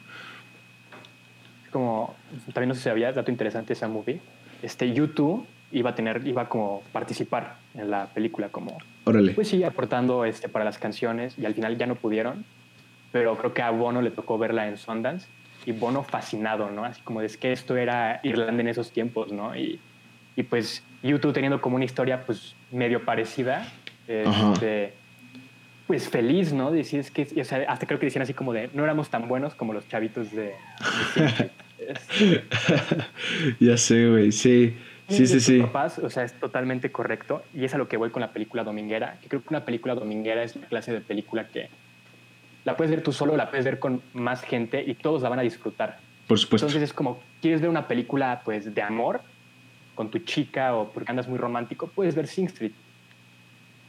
[1.71, 2.15] Como,
[2.53, 4.21] también no sé si sabías, dato interesante esa movie,
[4.61, 8.77] este YouTube iba a tener, iba como participar en la película como...
[9.05, 9.33] Órale.
[9.33, 12.45] Pues sí, aportando este, para las canciones y al final ya no pudieron,
[13.11, 15.27] pero creo que a Bono le tocó verla en Sundance
[15.65, 16.85] y Bono fascinado, ¿no?
[16.85, 19.55] Así como es que esto era Irlanda en esos tiempos, ¿no?
[19.55, 19.79] Y,
[20.35, 23.67] y pues YouTube teniendo como una historia pues medio parecida,
[24.07, 24.93] este,
[25.87, 26.71] pues feliz, ¿no?
[26.71, 29.27] Decir, es que, o sea, hasta creo que decían así como de, no éramos tan
[29.27, 30.53] buenos como los chavitos de...
[33.59, 34.75] ya sé, güey, sí.
[35.13, 35.59] Sí, sí, sí.
[35.61, 37.43] Papás, o sea, es totalmente correcto.
[37.53, 39.17] Y es a lo que voy con la película dominguera.
[39.21, 41.69] Que creo que una película dominguera es la clase de película que
[42.63, 45.39] la puedes ver tú solo, la puedes ver con más gente y todos la van
[45.39, 45.99] a disfrutar.
[46.27, 46.67] Por supuesto.
[46.67, 49.21] Entonces es como, ¿quieres ver una película pues de amor
[49.95, 51.87] con tu chica o porque andas muy romántico?
[51.87, 52.71] Puedes ver Sing Street.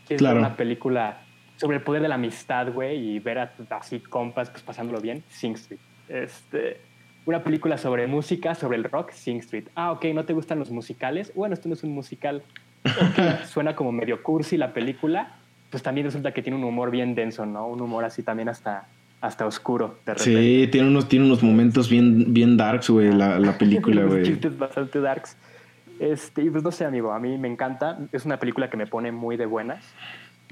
[0.06, 1.18] ¿Quieres ver una película
[1.56, 5.22] sobre el poder de la amistad, güey, y ver a así compas pues, pasándolo bien,
[5.28, 5.80] Sing Street.
[6.08, 6.80] Este,
[7.26, 9.64] una película sobre música, sobre el rock, Sing Street.
[9.74, 11.32] Ah, ok, ¿no te gustan los musicales?
[11.34, 12.42] Bueno, esto no es un musical.
[13.46, 15.36] suena como medio cursi la película,
[15.70, 17.66] pues también resulta que tiene un humor bien denso, ¿no?
[17.66, 18.86] Un humor así también hasta,
[19.20, 19.98] hasta oscuro.
[20.04, 20.40] De repente.
[20.40, 24.24] Sí, tiene unos, tiene unos momentos bien, bien darks, güey, la, la película, güey.
[24.24, 25.36] chistes bastante darks.
[25.98, 27.98] Este, y pues no sé, amigo, a mí me encanta.
[28.12, 29.84] Es una película que me pone muy de buenas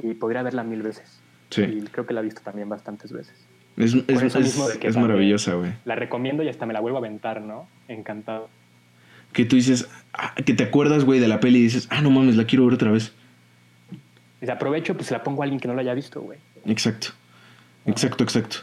[0.03, 1.21] y podría verla mil veces.
[1.51, 1.63] Sí.
[1.63, 3.47] Y creo que la he visto también bastantes veces.
[3.77, 5.73] Es, es, maravillosa, güey.
[5.85, 7.67] La recomiendo y hasta me la vuelvo a aventar, ¿no?
[7.89, 8.49] Encantado.
[9.33, 12.11] Que tú dices, ah, que te acuerdas, güey, de la peli y dices, ah, no
[12.11, 13.13] mames, la quiero ver otra vez.
[14.43, 16.39] Y aprovecho, pues se la pongo a alguien que no la haya visto, güey.
[16.67, 17.09] Exacto.
[17.87, 18.59] Exacto, exacto.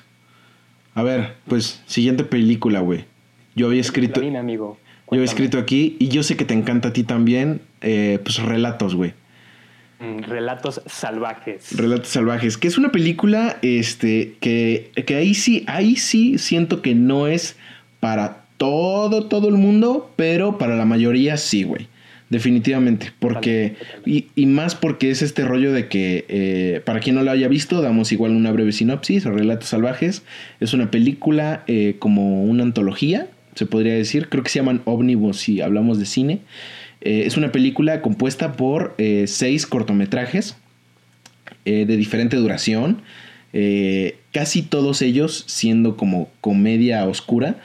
[0.93, 3.05] A ver, pues, siguiente película, güey.
[3.55, 4.21] Yo había escrito.
[4.21, 4.77] Amigo.
[5.09, 8.37] Yo había escrito aquí, y yo sé que te encanta a ti también, eh, pues
[8.37, 9.13] relatos, güey.
[9.99, 11.75] Mm, Relatos salvajes.
[11.75, 16.95] Relatos salvajes, que es una película este, que, que ahí sí, ahí sí siento que
[16.95, 17.57] no es
[17.99, 21.87] para todo, todo el mundo, pero para la mayoría sí, güey.
[22.29, 27.23] Definitivamente, porque, y, y, más porque es este rollo de que, eh, para quien no
[27.23, 30.21] lo haya visto, damos igual una breve sinopsis o Relatos Salvajes.
[30.59, 35.39] Es una película eh, como una antología, se podría decir, creo que se llaman ómnibus
[35.39, 36.41] si hablamos de cine.
[37.01, 40.55] Eh, es una película compuesta por seis cortometrajes
[41.65, 43.01] de diferente duración,
[44.31, 47.57] casi todos ellos siendo como comedia oscura,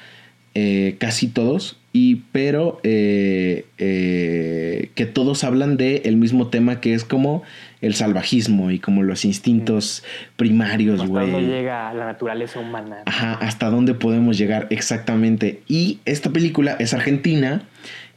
[0.98, 7.04] casi todos y pero eh, eh, que todos hablan de el mismo tema que es
[7.04, 7.44] como
[7.80, 10.02] el salvajismo y como los instintos
[10.34, 11.26] primarios, güey.
[11.26, 13.02] Hasta dónde llega la naturaleza humana.
[13.06, 15.62] Ajá, hasta dónde podemos llegar exactamente.
[15.68, 17.62] Y esta película es argentina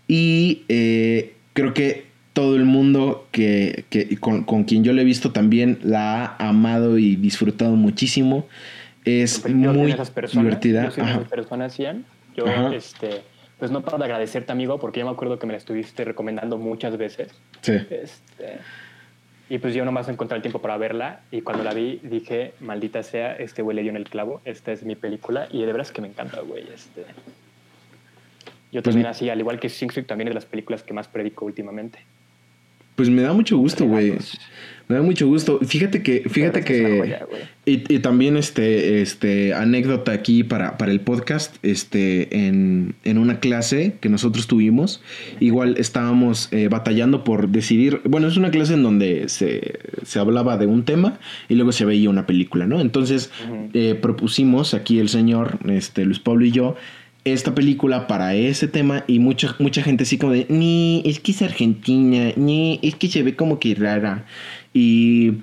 [0.08, 5.06] y eh, creo que todo el mundo que, que con, con, quien yo le he
[5.06, 8.48] visto también la ha amado y disfrutado muchísimo.
[9.06, 9.96] Es muy
[10.34, 10.86] divertida.
[10.86, 11.22] Yo soy Ajá.
[11.22, 13.22] personas, Yo, este
[13.58, 16.58] pues no para de agradecerte, amigo, porque yo me acuerdo que me la estuviste recomendando
[16.58, 17.30] muchas veces.
[17.62, 17.74] Sí.
[17.90, 18.60] Este,
[19.50, 23.02] y pues yo nomás encontré el tiempo para verla y cuando la vi dije, maldita
[23.02, 25.92] sea, este güey le dio en el clavo, esta es mi película y de veras
[25.92, 26.68] que me encanta, güey.
[26.72, 27.06] Este.
[28.78, 31.08] Yo pues también así, al igual que Sing también es de las películas que más
[31.08, 31.98] predico últimamente.
[32.94, 34.14] Pues me da mucho gusto, güey.
[34.88, 35.60] Me da mucho gusto.
[35.66, 37.18] Fíjate que, fíjate que.
[37.66, 41.56] y, también este, este, anécdota aquí para, para el podcast.
[41.64, 45.02] Este, en, en una clase que nosotros tuvimos.
[45.40, 48.00] Igual estábamos eh, batallando por decidir.
[48.04, 51.18] Bueno, es una clase en donde se, se, hablaba de un tema
[51.50, 52.80] y luego se veía una película, ¿no?
[52.80, 53.32] Entonces,
[53.74, 56.76] eh, propusimos aquí el señor, este, Luis Pablo y yo
[57.34, 61.32] esta película para ese tema y mucha, mucha gente así como de, ni, es que
[61.32, 64.26] es argentina, ni, es que se ve como que rara.
[64.74, 65.34] Y,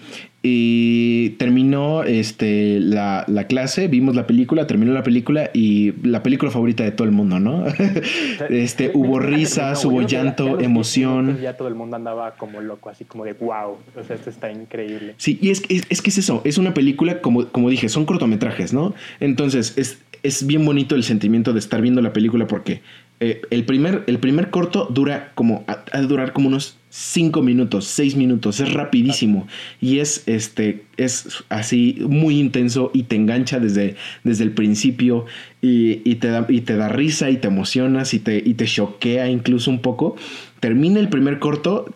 [0.47, 6.51] y terminó este, la, la, clase, vimos la película, terminó la película y la película
[6.51, 7.65] favorita de todo el mundo, ¿no?
[8.51, 11.39] este, hubo risas, hubo llanto, emoción.
[11.41, 14.53] Ya todo el mundo andaba como loco, así como de wow, o sea, esto está
[14.53, 15.15] increíble.
[15.17, 18.05] Sí, y es, es, es que es eso, es una película, como, como dije, son
[18.05, 18.95] cortometrajes, ¿no?
[19.21, 22.81] Entonces, es, es bien bonito el sentimiento de estar viendo la película porque
[23.21, 27.85] eh, el, primer, el primer corto dura como, ha de durar como unos 5 minutos,
[27.87, 29.47] 6 minutos, es rapidísimo
[29.81, 35.27] y es, este, es así muy intenso y te engancha desde, desde el principio
[35.61, 38.65] y, y, te da, y te da risa y te emocionas y te, y te
[38.65, 40.17] choquea incluso un poco.
[40.59, 41.95] Termina el primer corto,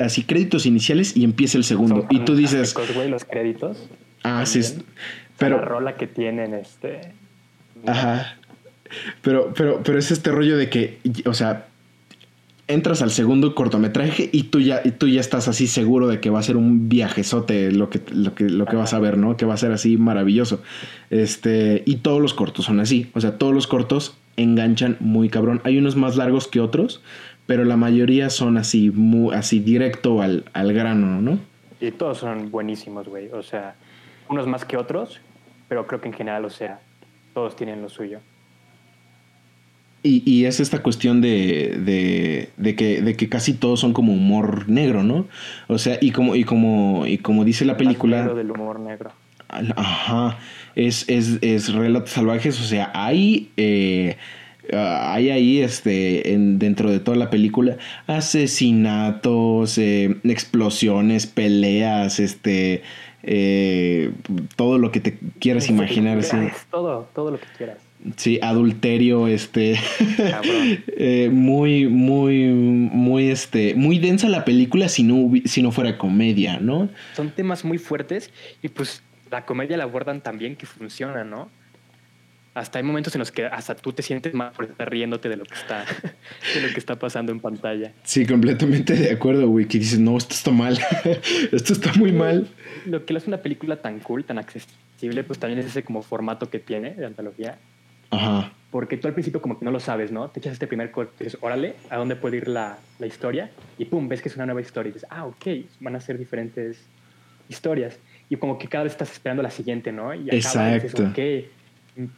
[0.00, 2.06] así créditos iniciales y empieza el segundo.
[2.08, 2.74] y tú dices...
[3.08, 3.88] los créditos.
[4.22, 4.60] Ah, sí.
[5.36, 5.58] Pero...
[5.58, 7.12] La rola que tienen este
[7.86, 8.38] Ajá.
[9.22, 11.66] Pero, pero, pero es este rollo de que, o sea,
[12.68, 16.30] entras al segundo cortometraje y tú ya, y tú ya estás así seguro de que
[16.30, 19.36] va a ser un viajezote lo que, lo que, lo que vas a ver, ¿no?
[19.36, 20.62] Que va a ser así maravilloso.
[21.10, 23.10] Este, y todos los cortos son así.
[23.14, 25.60] O sea, todos los cortos enganchan muy cabrón.
[25.64, 27.02] Hay unos más largos que otros,
[27.46, 31.38] pero la mayoría son así, muy, así directo al, al grano, ¿no?
[31.80, 33.28] Y todos son buenísimos, güey.
[33.30, 33.76] O sea,
[34.28, 35.20] unos más que otros,
[35.68, 36.80] pero creo que en general, o sea,
[37.38, 38.18] todos tienen lo suyo.
[40.02, 45.02] Y, es esta cuestión de, de, que, de que casi todos son como humor negro,
[45.04, 45.26] ¿no?
[45.68, 48.18] O sea, y como, y como, y como dice la película.
[48.18, 49.12] Negro del humor negro.
[49.48, 50.38] Ajá.
[50.74, 52.60] Es, es, es relatos salvajes.
[52.60, 53.50] O sea, hay.
[53.56, 54.16] Eh,
[54.72, 62.82] hay ahí este en, dentro de toda la película asesinatos eh, explosiones peleas este
[63.30, 64.10] eh,
[64.56, 66.18] todo lo que te quieras imaginar.
[66.70, 67.76] Todo, todo lo que quieras.
[68.16, 69.78] Sí, adulterio, este,
[70.96, 76.58] eh, muy, muy, muy, este, muy densa la película si no, si no fuera comedia,
[76.58, 76.88] ¿no?
[77.14, 78.30] Son temas muy fuertes
[78.62, 81.50] y pues la comedia la abordan también que funciona, ¿no?
[82.54, 85.36] Hasta hay momentos en los que hasta tú te sientes mal por estar riéndote de
[85.36, 85.84] lo que está,
[86.54, 87.92] de lo que está pasando en pantalla.
[88.02, 90.78] Sí, completamente de acuerdo, güey, que dices, no, esto está mal,
[91.52, 92.48] esto está muy mal.
[92.86, 96.02] Lo que le hace una película tan cool, tan accesible, pues también es ese como
[96.02, 97.58] formato que tiene de antología
[98.10, 98.52] Ajá.
[98.70, 100.28] Porque tú al principio como que no lo sabes, ¿no?
[100.28, 103.50] Te echas este primer corte dices, órale, ¿a dónde puede ir la, la, historia?
[103.78, 105.46] Y pum, ves que es una nueva historia y dices, ah, ok,
[105.80, 106.86] van a ser diferentes
[107.48, 107.98] historias.
[108.28, 110.12] Y como que cada vez estás esperando la siguiente, ¿no?
[110.12, 110.86] Y Exacto.
[110.86, 111.50] Dices, ok,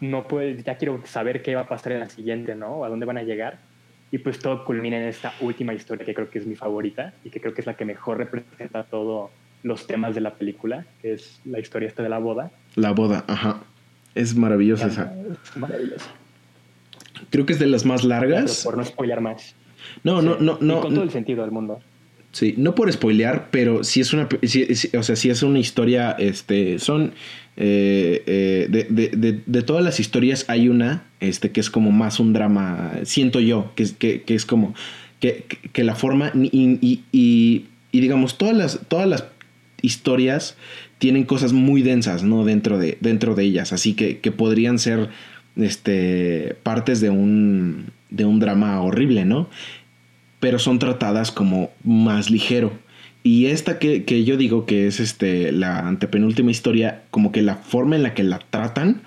[0.01, 2.77] no puedes, ya quiero saber qué va a pasar en la siguiente, ¿no?
[2.77, 3.59] O a dónde van a llegar.
[4.13, 7.31] Y pues todo culmina en esta última historia que creo que es mi favorita y
[7.31, 9.31] que creo que es la que mejor representa todos
[9.63, 12.51] los temas de la película, que es la historia esta de la boda.
[12.75, 13.63] La boda, ajá.
[14.15, 15.15] Es maravillosa esa.
[15.57, 16.11] maravillosa.
[17.31, 18.65] Creo que es de las más largas.
[18.65, 19.55] por no spoilear más.
[20.03, 20.81] No, no, no, no.
[20.81, 21.81] con todo el sentido del mundo.
[22.33, 26.79] Sí, no por spoilear, pero si es una, o sea, si es una historia, este,
[26.79, 27.13] son,
[27.63, 32.19] eh, eh, de, de, de, todas las historias hay una, este, que es como más
[32.19, 34.75] un drama, siento yo, que, que, que es como,
[35.21, 35.45] que,
[35.75, 39.27] que la forma y, y, y, digamos, todas las, todas las
[39.83, 40.57] historias
[40.97, 42.47] tienen cosas muy densas, ¿no?
[42.47, 45.11] Dentro de, dentro de ellas, así que, que podrían ser
[45.57, 49.51] este, partes de un, de un drama horrible, ¿no?
[50.41, 52.73] Pero son tratadas como más ligero.
[53.23, 57.57] Y esta que, que, yo digo que es este, la antepenúltima historia, como que la
[57.57, 59.03] forma en la que la tratan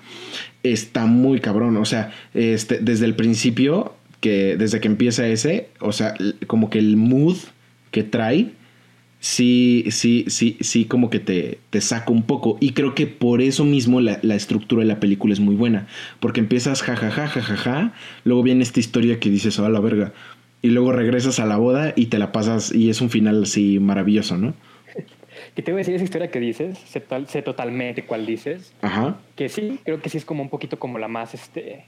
[0.62, 1.76] está muy cabrón.
[1.76, 6.14] O sea, este, desde el principio, que desde que empieza ese, o sea,
[6.46, 7.36] como que el mood
[7.90, 8.52] que trae,
[9.18, 12.56] sí, sí, sí, sí, como que te, te saca un poco.
[12.60, 15.88] Y creo que por eso mismo la, la estructura de la película es muy buena.
[16.20, 17.94] Porque empiezas jajaja, jajaja, ja,
[18.24, 20.12] luego viene esta historia que dices, oh, la verga
[20.64, 23.78] y luego regresas a la boda y te la pasas y es un final así
[23.78, 24.54] maravilloso, ¿no?
[25.54, 28.72] Que te voy a decir esa historia que dices, sé, totalmente cuál dices.
[28.80, 29.18] Ajá.
[29.36, 31.84] Que sí, creo que sí es como un poquito como la más, este,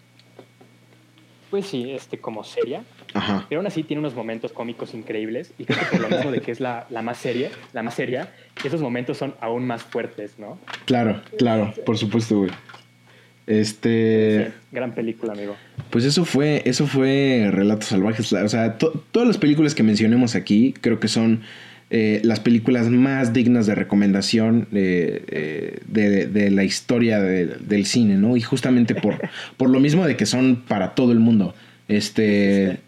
[1.48, 2.84] pues sí, este, como seria.
[3.14, 3.46] Ajá.
[3.48, 6.42] Pero aún así tiene unos momentos cómicos increíbles y creo que por lo mismo de
[6.42, 10.38] que es la, la más seria, la más seria, esos momentos son aún más fuertes,
[10.38, 10.58] ¿no?
[10.84, 12.50] Claro, claro, por supuesto, güey.
[13.46, 14.52] Este.
[14.72, 15.56] gran película, amigo.
[15.90, 18.32] Pues eso fue, eso fue Relatos Salvajes.
[18.32, 21.42] O sea, todas las películas que mencionemos aquí creo que son
[21.90, 28.36] eh, las películas más dignas de recomendación eh, de, la historia del cine, ¿no?
[28.36, 29.20] Y justamente por,
[29.56, 31.54] por lo mismo de que son para todo el mundo.
[31.88, 32.80] Este.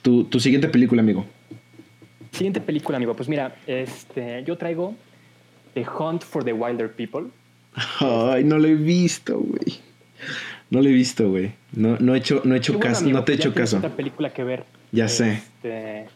[0.00, 1.26] Tu, tu siguiente película, amigo.
[2.32, 3.14] Siguiente película, amigo.
[3.14, 4.94] Pues mira, este, yo traigo
[5.74, 7.26] The Hunt for the Wilder People.
[8.00, 9.87] Ay, no lo he visto, güey.
[10.70, 11.52] No lo he visto, güey.
[11.72, 13.76] No, no he hecho, no he hecho caso, no te he hecho caso.
[13.76, 14.64] Esta película que ver.
[14.92, 15.34] Ya sé.
[15.34, 16.06] Este,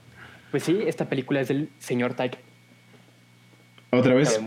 [0.50, 2.38] pues sí, esta película es del señor Taika.
[3.90, 4.40] ¿Otra vez?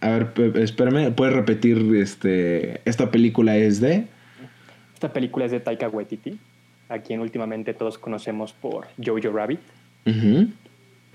[0.00, 4.06] A ver, espérame, ¿puedes repetir este esta película es de?
[4.92, 6.38] Esta película es de Taika Waititi,
[6.88, 9.60] a quien últimamente todos conocemos por Jojo Rabbit.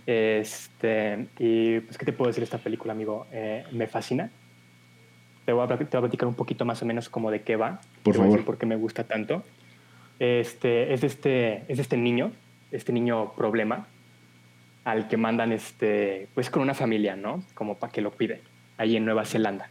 [0.08, 3.28] Este, y pues, ¿qué te puedo decir de esta película, amigo?
[3.32, 4.32] Eh, me fascina
[5.46, 7.82] te voy, a, platicar un poquito más o menos como de qué va.
[8.04, 8.44] Por favor.
[8.46, 9.44] Por qué me gusta tanto.
[10.20, 12.32] Este, es, este, es este niño,
[12.72, 13.88] este niño problema,
[14.84, 17.44] al que mandan este, pues con una familia, ¿no?
[17.56, 18.42] Como para que lo pide,
[18.78, 19.70] ahí en Nueva Zelanda.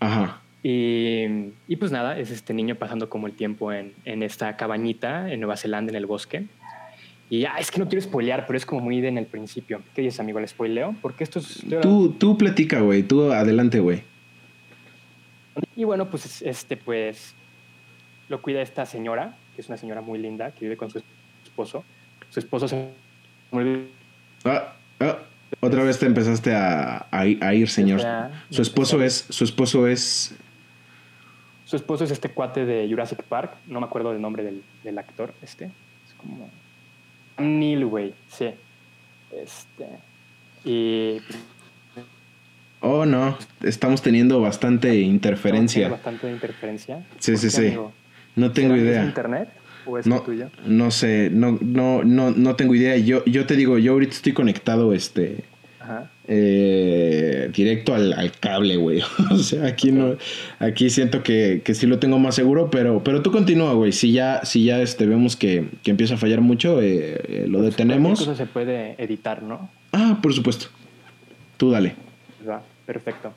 [0.00, 0.42] Ajá.
[0.62, 5.32] Y, y, pues nada, es este niño pasando como el tiempo en, en, esta cabañita
[5.32, 6.44] en Nueva Zelanda, en el bosque.
[7.30, 9.80] Y ah, es que no quiero spoilear, pero es como muy de en el principio.
[9.94, 10.40] ¿Qué dices, amigo?
[10.40, 10.94] ¿Le spoileo?
[11.02, 11.64] Porque esto es...
[11.82, 13.02] Tú, tú platica, güey.
[13.02, 14.02] Tú adelante, güey.
[15.74, 17.34] Y bueno, pues este, pues
[18.28, 21.02] lo cuida esta señora, que es una señora muy linda, que vive con su
[21.44, 21.84] esposo.
[22.30, 22.90] Su esposo se...
[24.44, 25.18] Ah, ah,
[25.60, 28.00] otra vez te empezaste a, a, ir, señor.
[28.50, 30.34] Su esposo es, su esposo es...
[31.64, 34.98] Su esposo es este cuate de Jurassic Park, no me acuerdo del nombre del, del
[34.98, 35.64] actor, este.
[35.64, 36.48] Es como...
[37.38, 38.50] Neil, güey, sí.
[39.32, 39.88] Este...
[40.64, 41.20] Y
[42.80, 45.88] Oh, no, estamos teniendo bastante interferencia.
[45.88, 47.04] Bastante interferencia.
[47.18, 47.74] Sí, sí, sí.
[48.34, 49.02] No tengo idea.
[49.02, 49.48] ¿Es internet
[49.86, 50.50] o es no, tuyo?
[50.66, 52.96] No sé, no, no, no, no tengo idea.
[52.98, 55.44] Yo, yo te digo, yo ahorita estoy conectado, este,
[56.28, 59.02] eh, directo al, cable, güey.
[59.30, 60.16] o sea, aquí no,
[60.58, 63.92] aquí siento que, que, sí lo tengo más seguro, pero, pero tú continúa, güey.
[63.92, 67.58] Si ya, si ya este, vemos que, que empieza a fallar mucho, eh, eh lo
[67.58, 68.20] pues detenemos.
[68.20, 69.70] Eso se puede editar, ¿no?
[69.92, 70.66] Ah, por supuesto.
[71.56, 72.05] Tú dale.
[72.86, 73.34] Perfecto.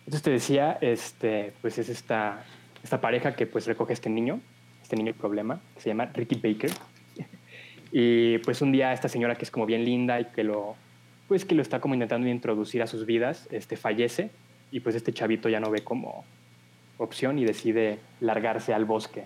[0.00, 2.44] Entonces te decía, este, pues es esta,
[2.82, 4.40] esta pareja que pues recoge a este niño,
[4.82, 6.70] este niño problema, que se llama Ricky Baker.
[7.92, 10.76] Y pues un día esta señora que es como bien linda y que lo,
[11.26, 14.30] pues que lo está como intentando introducir a sus vidas, este, fallece
[14.70, 16.24] y pues este chavito ya no ve como
[16.98, 19.24] opción y decide largarse al bosque,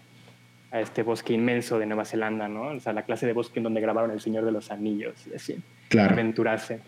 [0.71, 2.69] a este bosque inmenso de Nueva Zelanda, ¿no?
[2.69, 5.35] O sea, la clase de bosque en donde grabaron El Señor de los Anillos y
[5.35, 5.57] así.
[5.89, 6.15] Claro.
[6.15, 6.81] Aventurarse.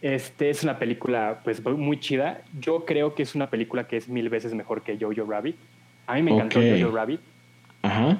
[0.00, 2.42] Este es una película pues muy chida.
[2.60, 5.56] Yo creo que es una película que es mil veces mejor que Jojo Rabbit.
[6.06, 7.20] A mí me encantó Jojo Rabbit.
[7.82, 8.18] Ajá.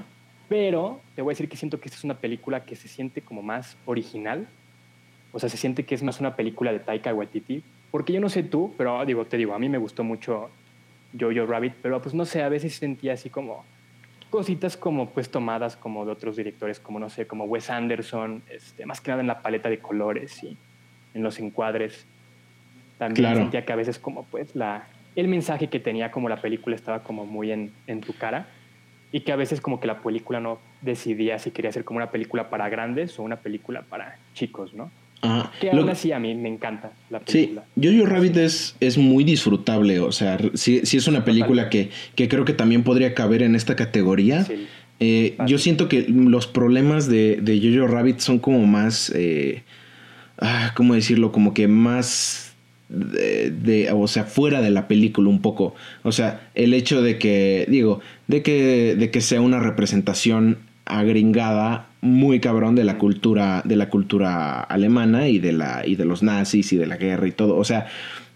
[0.49, 3.21] Pero te voy a decir que siento que esta es una película que se siente
[3.21, 4.49] como más original.
[5.33, 7.63] O sea, se siente que es más una película de Taika Waititi.
[7.91, 10.51] Porque yo no sé tú, pero digo, te digo, a mí me gustó mucho
[11.19, 13.65] Jojo Rabbit, pero pues no sé, a veces sentía así como
[14.31, 18.85] cositas como pues tomadas como de otros directores, como no sé, como Wes Anderson, este,
[18.85, 20.57] más que nada en la paleta de colores y
[21.15, 22.07] en los encuadres.
[22.99, 26.75] También sentía que a veces como pues la, el mensaje que tenía como la película
[26.75, 28.47] estaba como muy en, en tu cara
[29.13, 32.11] y que a veces como que la película no decidía si quería ser como una
[32.11, 34.91] película para grandes o una película para chicos, ¿no?
[35.61, 37.65] Que aún así a mí me encanta la película.
[37.75, 41.91] Sí, Jojo Rabbit es, es muy disfrutable, o sea, sí, sí es una película que,
[42.15, 44.47] que, creo que también podría caber en esta categoría.
[45.01, 49.65] Eh, yo siento que los problemas de, de Jojo Rabbit son como más, eh,
[50.41, 51.33] ah, ¿cómo decirlo?
[51.33, 52.49] Como que más
[52.89, 55.75] de, o sea, fuera de la película un poco.
[56.03, 61.89] O sea, el hecho de que, digo, de que, de que sea una representación agringada
[62.01, 66.23] muy cabrón de la cultura, de la cultura alemana y de la, y de los
[66.23, 67.57] nazis y de la guerra y todo.
[67.57, 67.87] O sea,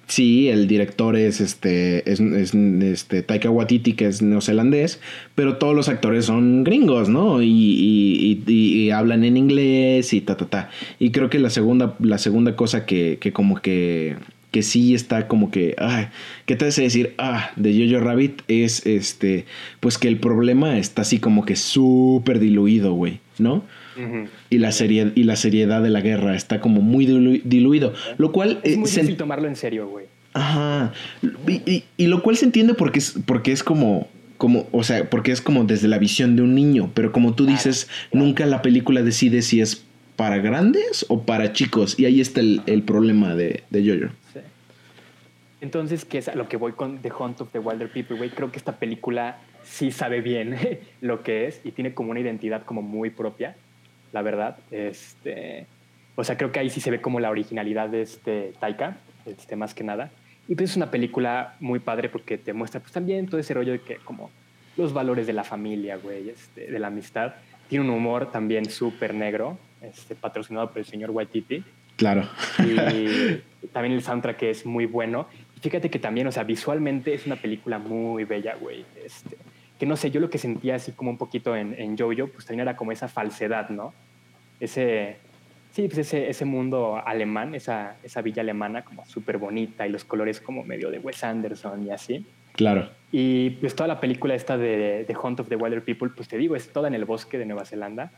[0.06, 5.00] Sí, el director es este, es, este Taika Waititi, que es neozelandés,
[5.34, 7.42] pero todos los actores son gringos, ¿no?
[7.42, 10.70] Y, hablan en inglés y ta, ta, ta.
[10.98, 14.16] Y creo que la segunda, la segunda cosa que, que como que,
[14.50, 16.08] que sí está como que, ay,
[16.44, 18.42] ¿qué te hace decir, ah, de Jojo Rabbit?
[18.48, 19.46] Es este,
[19.80, 23.64] pues que el problema está así como que súper diluido, güey, ¿no?
[24.50, 24.70] Y, la
[25.14, 27.06] y la seriedad de la guerra está como muy
[27.44, 27.94] diluido.
[28.18, 28.60] Lo cual.
[28.62, 30.06] Es muy difícil tomarlo en serio, güey.
[30.34, 30.92] Ajá.
[31.66, 34.08] Y, lo cual se entiende porque es, porque es como.
[34.38, 37.46] Como, o sea, porque es como desde la visión de un niño, pero como tú
[37.46, 39.84] dices, nunca la película decide si es
[40.16, 44.12] para grandes o para chicos, y ahí está el, problema de, de Jojo.
[44.32, 44.40] Sí.
[45.60, 48.30] Entonces, que es a lo que voy con The Hunt of the Wilder People, güey,
[48.30, 50.56] creo que esta película sí sabe bien
[51.00, 53.56] lo que es y tiene como una identidad como muy propia
[54.12, 54.56] la verdad.
[54.70, 55.66] Este,
[56.14, 59.56] o sea, creo que ahí sí se ve como la originalidad de este Taika, este,
[59.56, 60.10] más que nada.
[60.48, 63.72] Y pues es una película muy padre porque te muestra pues también todo ese rollo
[63.72, 64.30] de que como
[64.76, 67.34] los valores de la familia, güey, este, de la amistad.
[67.68, 71.62] Tiene un humor también súper negro, este, patrocinado por el señor Waititi.
[71.96, 72.28] Claro.
[72.58, 75.28] Y también el soundtrack es muy bueno.
[75.60, 78.84] fíjate que también, o sea, visualmente es una película muy bella, güey.
[79.04, 79.36] Este,
[79.82, 82.46] que no sé, yo lo que sentía así como un poquito en, en Jojo, pues
[82.46, 83.92] también era como esa falsedad, ¿no?
[84.60, 85.16] Ese,
[85.72, 90.04] sí, pues ese, ese mundo alemán, esa, esa villa alemana como súper bonita y los
[90.04, 92.24] colores como medio de Wes Anderson y así.
[92.52, 92.90] Claro.
[93.10, 96.38] Y pues toda la película esta de The Hunt of the Wilder People, pues te
[96.38, 98.12] digo, es toda en el bosque de Nueva Zelanda.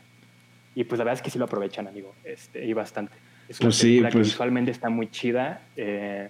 [0.75, 3.15] Y pues la verdad es que sí lo aprovechan, amigo, este, y bastante.
[3.49, 5.63] Es una pues película que pues visualmente está muy chida.
[5.75, 6.29] Eh,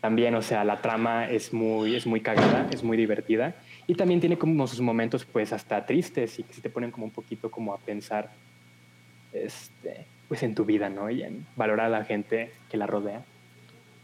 [0.00, 3.56] también, o sea, la trama es muy, es muy cagada, es muy divertida.
[3.90, 7.06] Y también tiene como sus momentos pues hasta tristes y que se te ponen como
[7.06, 8.30] un poquito como a pensar
[9.32, 11.10] este, pues en tu vida, ¿no?
[11.10, 13.24] Y en valorar a la gente que la rodea.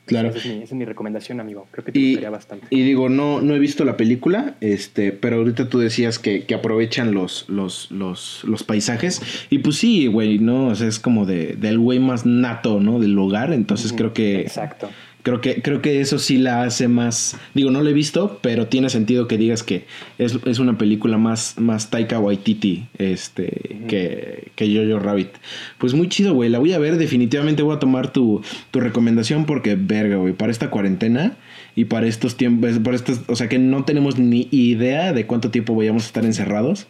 [0.07, 0.31] Claro.
[0.31, 1.69] Esa es, mi, recomendación, amigo.
[1.71, 2.67] Creo que te gustaría bastante.
[2.71, 6.57] Y digo, no, no he visto la película, este, pero ahorita tú decías que, que
[6.57, 9.47] aprovechan los, los, los, los, paisajes.
[9.51, 10.67] Y pues sí, güey, ¿no?
[10.67, 12.99] O sea, es como de, del güey más nato, ¿no?
[12.99, 13.53] Del lugar.
[13.53, 14.41] Entonces creo que.
[14.41, 14.91] Exacto.
[15.27, 17.37] Creo que, creo que eso sí la hace más.
[17.53, 19.85] Digo, no la he visto, pero tiene sentido que digas que
[20.19, 25.31] es, es una película más, más Taika Waititi este, que, que Jojo Rabbit.
[25.79, 26.49] Pues muy chido, güey.
[26.49, 26.97] La voy a ver.
[26.97, 31.37] Definitivamente voy a tomar tu, tu recomendación porque, verga, güey, para esta cuarentena
[31.75, 32.79] y para estos tiempos.
[32.79, 36.25] Para estos, o sea, que no tenemos ni idea de cuánto tiempo vayamos a estar
[36.25, 36.87] encerrados.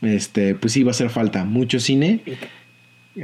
[0.00, 2.22] Este, pues sí, va a hacer falta mucho cine.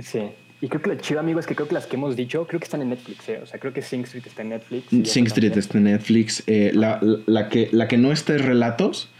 [0.02, 0.20] Sí.
[0.62, 2.60] Y creo que lo chido, amigo, es que creo que las que hemos dicho, creo
[2.60, 3.40] que están en Netflix, ¿eh?
[3.42, 5.10] O sea, creo que Sing Street está en Netflix.
[5.10, 6.44] Sing Street está en Netflix.
[6.46, 9.10] Eh, la, la, que, la que no está es Relatos,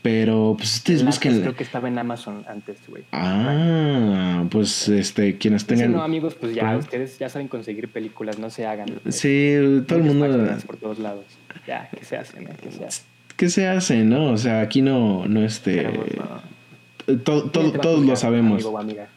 [0.00, 1.42] pero pues ustedes busquen...
[1.42, 3.04] Creo que estaba en Amazon antes, güey.
[3.12, 5.88] Ah, pues este, quienes tengan...
[5.88, 8.88] Sí, no, amigos, pues ya, ustedes ya saben conseguir películas, no se hagan.
[9.10, 9.54] Sí,
[9.86, 10.56] todo el mundo...
[10.66, 11.26] Por todos lados.
[11.66, 12.48] Ya, ¿qué se hace, no?
[12.62, 13.02] ¿Qué se hace?
[13.36, 14.32] ¿Qué se hace, no?
[14.32, 15.90] O sea, aquí no, no este...
[17.22, 18.54] Todo, todo, todos lo sabemos.
[18.54, 19.08] Amigo o amiga.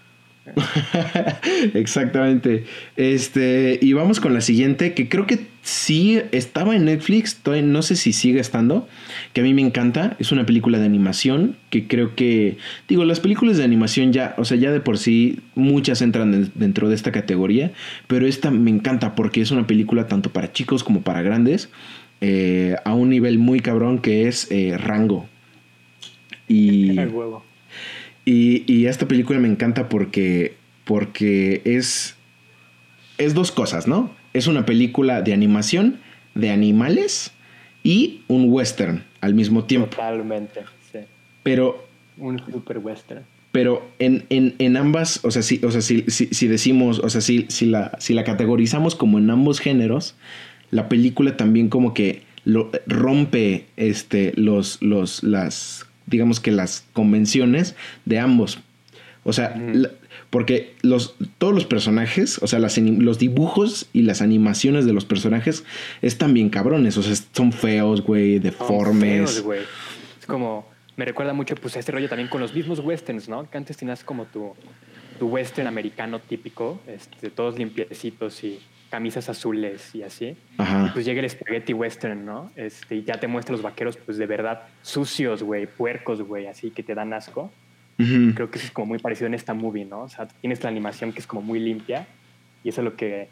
[1.73, 2.65] Exactamente.
[2.95, 7.95] Este, y vamos con la siguiente, que creo que sí estaba en Netflix, no sé
[7.95, 8.87] si sigue estando,
[9.33, 10.15] que a mí me encanta.
[10.19, 14.45] Es una película de animación que creo que, digo, las películas de animación ya, o
[14.45, 17.71] sea, ya de por sí muchas entran dentro de esta categoría,
[18.07, 21.69] pero esta me encanta porque es una película tanto para chicos como para grandes,
[22.21, 25.27] eh, a un nivel muy cabrón que es eh, Rango.
[26.47, 26.97] Y...
[28.31, 30.53] Y, esta película me encanta porque,
[30.85, 32.15] porque es,
[33.17, 34.11] es dos cosas, ¿no?
[34.33, 35.99] Es una película de animación,
[36.35, 37.31] de animales
[37.81, 39.89] y un western al mismo tiempo.
[39.89, 40.61] Totalmente,
[40.91, 40.99] sí.
[41.41, 41.87] Pero...
[42.19, 43.23] Un super western.
[43.51, 47.47] Pero en, en, ambas, o sea, si, o sea, si, si, decimos, o sea, si,
[47.49, 50.15] si, la, si la categorizamos como en ambos géneros,
[50.69, 57.75] la película también como que lo, rompe este, los, los, las digamos que las convenciones
[58.05, 58.59] de ambos.
[59.23, 59.55] O sea,
[60.29, 65.63] porque los, todos los personajes, o sea, los dibujos y las animaciones de los personajes
[66.01, 66.97] están bien cabrones.
[66.97, 69.31] O sea, son feos, güey, deformes.
[69.31, 69.61] Feos, güey.
[70.19, 73.49] Es como, me recuerda mucho, pues, a este rollo también con los mismos westerns, ¿no?
[73.49, 74.53] Que antes tenías como tu,
[75.17, 78.59] tu western americano típico, este, todos limpiecitos y
[78.89, 80.35] camisas azules y así.
[80.57, 82.51] Y pues llega el spaghetti western, ¿no?
[82.55, 86.71] Este, y ya te muestra los vaqueros, pues de verdad, sucios, güey, puercos, güey, así
[86.71, 87.51] que te dan asco.
[87.97, 90.03] Creo que eso es como muy parecido en esta movie, ¿no?
[90.03, 92.07] O sea, tienes la animación que es como muy limpia
[92.63, 93.27] y eso es lo que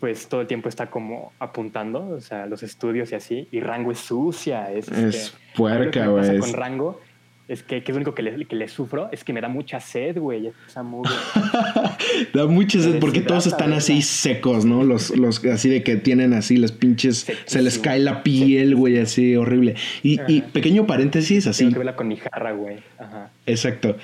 [0.00, 3.92] pues todo el tiempo está como apuntando, o sea, los estudios y así, y Rango
[3.92, 6.38] es sucia, es, es puerca, güey.
[6.38, 7.00] Con Rango
[7.48, 9.48] es que, que, es lo único que le, que le, sufro, es que me da
[9.48, 10.82] mucha sed, güey, esa
[12.34, 14.82] da mucha sed porque todos están así secos, ¿no?
[14.82, 18.98] Los, los así de que tienen así las pinches, se les cae la piel, güey,
[18.98, 19.76] así horrible.
[20.02, 21.64] Y, y, pequeño paréntesis, así.
[21.64, 22.78] Tengo que verla con mi jarra, güey.
[22.98, 23.30] Ajá.
[23.46, 23.96] Exacto.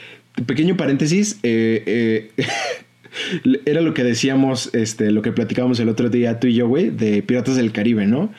[0.47, 2.45] Pequeño paréntesis, eh, eh,
[3.67, 6.91] era lo que decíamos, este, lo que platicábamos el otro día tú y yo, güey,
[6.91, 8.33] de Piratas del Caribe, ¿no?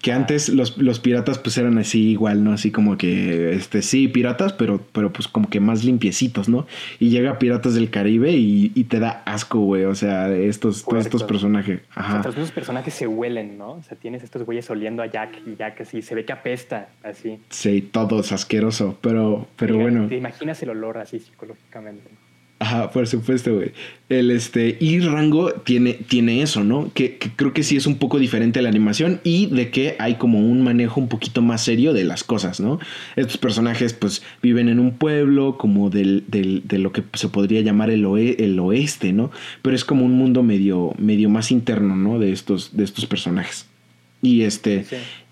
[0.00, 2.52] Que antes los, los, piratas pues eran así igual, ¿no?
[2.52, 6.66] Así como que, este, sí, piratas, pero, pero pues como que más limpiecitos, ¿no?
[6.98, 9.84] Y llega Piratas del Caribe y, y te da asco, güey.
[9.84, 11.80] O sea, estos, todos estos personajes.
[11.94, 12.20] Ajá.
[12.20, 13.72] O sea, personajes se huelen, ¿no?
[13.72, 16.88] O sea, tienes estos güeyes oliendo a Jack y Jack así, se ve que apesta,
[17.02, 17.38] así.
[17.50, 20.06] Sí, todo es asqueroso, pero, pero bueno.
[20.08, 22.08] Te imaginas el olor así psicológicamente.
[22.60, 23.70] Ajá, por supuesto, güey.
[24.08, 26.90] El este, y Rango tiene, tiene eso, ¿no?
[26.92, 30.16] Que, creo que sí es un poco diferente a la animación y de que hay
[30.16, 32.80] como un manejo un poquito más serio de las cosas, ¿no?
[33.14, 37.60] Estos personajes, pues, viven en un pueblo como del, del, de lo que se podría
[37.60, 38.04] llamar el,
[38.38, 39.30] el oeste, ¿no?
[39.62, 42.18] Pero es como un mundo medio, medio más interno, ¿no?
[42.18, 43.66] De estos, de estos personajes.
[44.20, 44.84] Y este,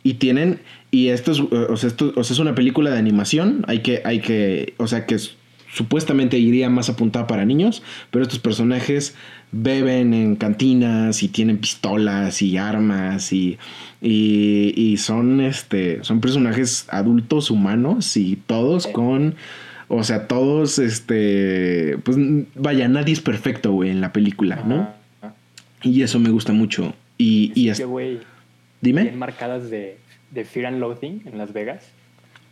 [0.04, 0.60] y tienen,
[0.92, 4.02] y esto es, o sea, esto, o sea, es una película de animación, hay que,
[4.04, 5.35] hay que, o sea, que es
[5.76, 9.14] supuestamente iría más apuntada para niños, pero estos personajes
[9.52, 13.58] beben en cantinas y tienen pistolas y armas y,
[14.00, 19.34] y, son, este, son personajes adultos humanos y todos con...
[19.88, 22.16] O sea, todos, este, pues
[22.56, 24.90] vaya, nadie es perfecto, güey, en la película, ¿no?
[25.80, 26.92] Y eso me gusta mucho.
[27.18, 28.18] Y, y es, güey,
[28.80, 29.02] dime.
[29.02, 29.98] Bien marcadas de,
[30.32, 31.84] de Fear and Loathing en Las Vegas,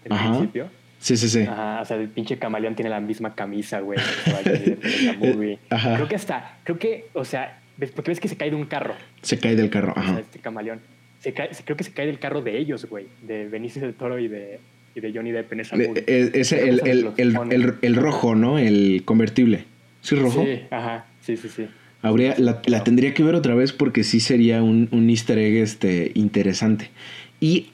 [0.08, 0.68] al principio
[1.04, 1.40] Sí, sí, sí.
[1.42, 3.98] Ajá, o sea, el pinche camaleón tiene la misma camisa, güey.
[5.68, 5.96] Ajá.
[5.96, 7.60] Creo que hasta, creo que, o sea,
[7.94, 8.94] porque ves que se cae de un carro.
[9.20, 10.12] Se cae del carro, ajá.
[10.12, 10.80] O sea, este camaleón.
[11.18, 13.04] Se cae, creo que se cae del carro de ellos, güey.
[13.20, 14.60] De Benicio del Toro y de,
[14.94, 16.04] y de Johnny Depp en esa movie.
[16.06, 18.58] Eh, ese, el, el, el, el, rojo, ¿no?
[18.58, 19.66] El convertible.
[20.00, 20.42] ¿Sí, rojo?
[20.42, 21.04] Sí, ajá.
[21.20, 21.66] Sí, sí, sí.
[22.00, 25.56] Habría, la, la, tendría que ver otra vez porque sí sería un, un easter egg
[25.56, 26.88] este, interesante.
[27.40, 27.73] Y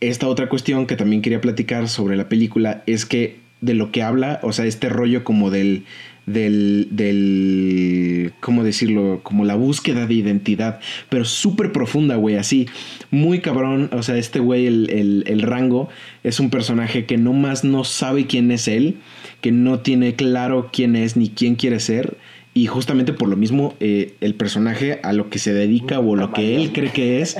[0.00, 4.02] esta otra cuestión que también quería platicar sobre la película es que de lo que
[4.02, 5.84] habla, o sea, este rollo como del,
[6.24, 9.20] del, del, ¿cómo decirlo?
[9.22, 12.66] Como la búsqueda de identidad, pero súper profunda, güey, así,
[13.10, 15.88] muy cabrón, o sea, este güey, el, el, el, rango,
[16.24, 18.96] es un personaje que no más no sabe quién es él,
[19.42, 22.16] que no tiene claro quién es ni quién quiere ser,
[22.52, 26.32] y justamente por lo mismo, eh, el personaje a lo que se dedica o lo
[26.32, 27.36] que él cree que es,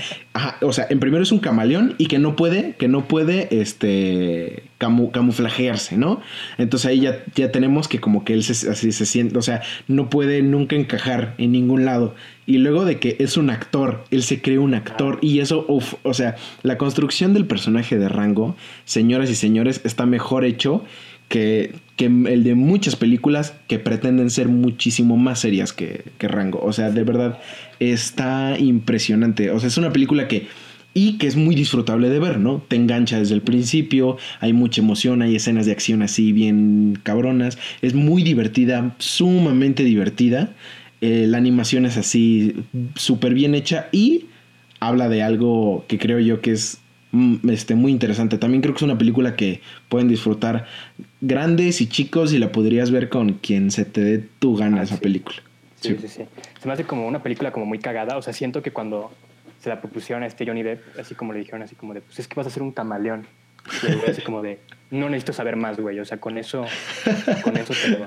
[0.63, 4.63] o sea, en primero es un camaleón y que no puede, que no puede, este,
[4.79, 6.21] camuflajearse, ¿no?
[6.59, 9.63] Entonces ahí ya, ya tenemos que como que él se, así se siente, o sea,
[9.89, 12.15] no puede nunca encajar en ningún lado.
[12.47, 16.15] Y luego de que es un actor, él se cree un actor y eso, o
[16.15, 20.85] sea, la construcción del personaje de Rango, señoras y señores, está mejor hecho
[21.31, 26.61] que, que, el de muchas películas que pretenden ser muchísimo más serias que, que, Rango.
[26.63, 27.39] O sea, de verdad
[27.79, 29.51] está impresionante.
[29.51, 30.49] O sea, es una película que...
[30.93, 32.65] Y que es muy disfrutable de ver, ¿no?
[32.67, 37.59] Te engancha desde el principio, hay mucha emoción, hay escenas de acción así bien cabronas.
[37.81, 40.51] Es muy divertida, sumamente divertida.
[41.01, 42.57] Eh, la animación es así
[42.97, 44.25] súper bien hecha y
[44.81, 46.80] habla de algo que creo yo que es
[47.49, 48.39] este, muy interesante.
[48.39, 50.67] También creo que es una película que pueden disfrutar
[51.21, 54.85] grandes y chicos y la podrías ver con quien se te dé tu gana ah,
[54.85, 55.37] esa película.
[55.81, 56.23] Sí, sí, sí,
[56.61, 58.17] Se me hace como una película como muy cagada.
[58.17, 59.11] O sea, siento que cuando
[59.61, 62.19] se la propusieron a este Johnny Depp, así como le dijeron, así como de, pues
[62.19, 63.27] es que vas a ser un camaleón.
[63.83, 64.59] Y así como de,
[64.91, 66.01] no necesito saber más, güey.
[66.01, 66.65] O sea, con eso,
[67.43, 68.07] con eso te lo...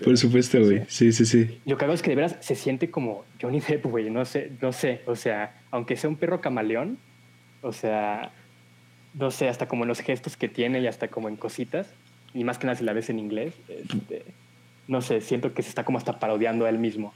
[0.04, 0.82] Por supuesto, güey.
[0.88, 1.60] Sí, sí, sí.
[1.64, 4.10] Lo que hago es que de veras se siente como Johnny Depp, güey.
[4.10, 5.00] No sé, no sé.
[5.06, 6.98] O sea, aunque sea un perro camaleón,
[7.64, 8.30] o sea,
[9.14, 11.88] no sé, hasta como en los gestos que tiene y hasta como en cositas,
[12.34, 14.24] y más que nada si la ves en inglés, este,
[14.86, 17.14] no sé, siento que se está como hasta parodiando a él mismo.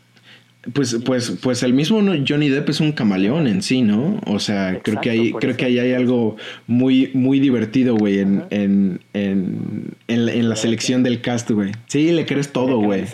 [0.73, 4.21] Pues, pues, pues el mismo Johnny Depp es un camaleón en sí, ¿no?
[4.27, 6.37] O sea, creo que hay, creo que ahí hay algo
[6.67, 11.73] muy, muy divertido, güey, en, en, en, en, la selección del cast, güey.
[11.87, 13.05] Sí, le crees todo, güey.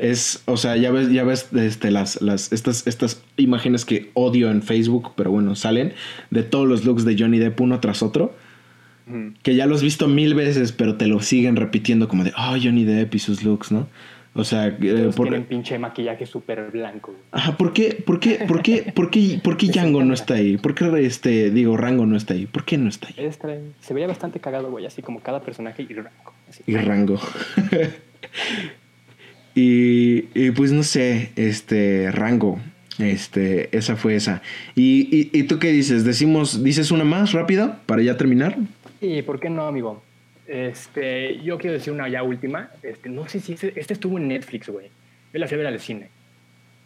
[0.00, 4.50] Es, o sea, ya ves, ya ves este, las, las, estas, estas imágenes que odio
[4.50, 5.92] en Facebook, pero bueno, salen
[6.30, 8.34] de todos los looks de Johnny Depp uno tras otro.
[9.42, 12.56] Que ya los has visto mil veces, pero te lo siguen repitiendo como de, oh,
[12.62, 13.88] Johnny Depp y sus looks, ¿no?
[14.34, 15.28] O sea, eh, por...
[15.28, 17.14] tienen pinche maquillaje súper blanco.
[17.32, 20.58] Ajá, ¿por qué, por qué, por qué, por qué, por qué Django no está ahí?
[20.58, 22.46] ¿Por qué, este, digo, Rango no está ahí?
[22.46, 23.30] ¿Por qué no está ahí?
[23.80, 26.32] se veía bastante cagado, güey, así como cada personaje y Rango.
[26.66, 27.18] Y Rango.
[29.58, 32.60] y, y, pues no sé, este, Rango.
[33.00, 34.40] Este, esa fue esa.
[34.76, 36.04] ¿Y, y, y tú qué dices?
[36.04, 38.56] ¿Decimos, dices una más rápida para ya terminar?
[39.00, 40.00] Sí, ¿por qué no, amigo?
[40.46, 42.70] Este, yo quiero decir una ya última.
[42.84, 44.90] Este, no sé si este, este estuvo en Netflix, güey.
[45.32, 46.08] Yo la fui a ver al cine.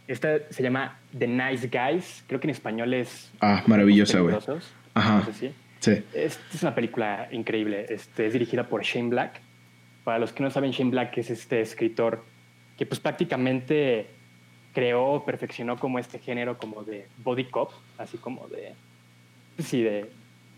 [0.08, 2.24] Esta se llama The Nice Guys.
[2.26, 3.30] Creo que en español es.
[3.40, 4.36] Ah, maravillosa, güey.
[4.94, 5.28] Ajá.
[5.38, 5.52] sí.
[5.80, 6.02] sí.
[6.14, 7.84] Es, es una película increíble.
[7.90, 9.42] Este, es dirigida por Shane Black.
[10.04, 12.31] Para los que no saben, Shane Black es este escritor
[12.82, 14.08] que, pues, prácticamente
[14.74, 18.74] creó, perfeccionó como este género como de body cop, así como de.
[19.60, 20.10] Sí, de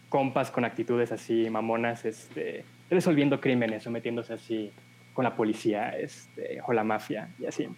[0.09, 4.73] compas con actitudes así mamonas, este, resolviendo crímenes, sometiéndose así
[5.13, 7.69] con la policía este, o la mafia y así.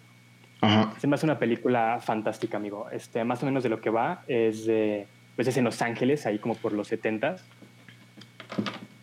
[0.61, 0.93] Ajá.
[0.97, 2.87] Se me hace una película fantástica, amigo.
[2.89, 4.65] Este, más o menos de lo que va es,
[5.35, 7.35] pues es en Los Ángeles, ahí como por los 70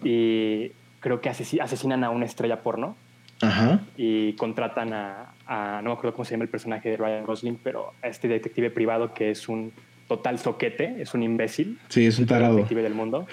[0.02, 0.70] Y
[1.00, 2.96] creo que asesinan a una estrella porno.
[3.42, 3.80] Ajá.
[3.98, 7.92] Y contratan a, no me acuerdo cómo se llama el personaje de Ryan Gosling, pero
[8.02, 9.72] a este detective privado que es un
[10.08, 11.78] total soquete, es un imbécil.
[11.88, 12.56] Sí, es un tarado.
[12.56, 13.26] del mundo.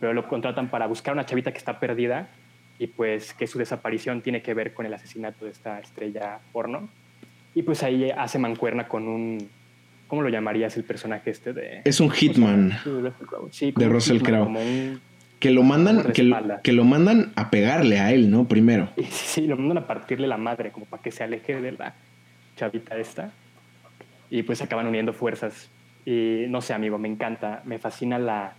[0.00, 2.28] Pero lo contratan para buscar a una chavita que está perdida
[2.78, 6.88] y pues que su desaparición tiene que ver con el asesinato de esta estrella porno.
[7.54, 9.48] Y pues ahí hace mancuerna con un...
[10.08, 11.82] ¿Cómo lo llamarías el personaje este de...?
[11.84, 12.72] Es un hitman.
[13.50, 14.98] Sí, de Russell Crowe.
[15.40, 16.32] Que lo mandan, que
[16.62, 18.48] que lo mandan a pegarle a él, ¿no?
[18.48, 18.88] Primero.
[18.96, 21.94] Sí, sí, lo mandan a partirle la madre, como para que se aleje de la
[22.56, 23.32] chavita esta.
[24.30, 25.70] Y pues acaban uniendo fuerzas
[26.04, 28.54] y no sé, amigo, me encanta, me fascina la,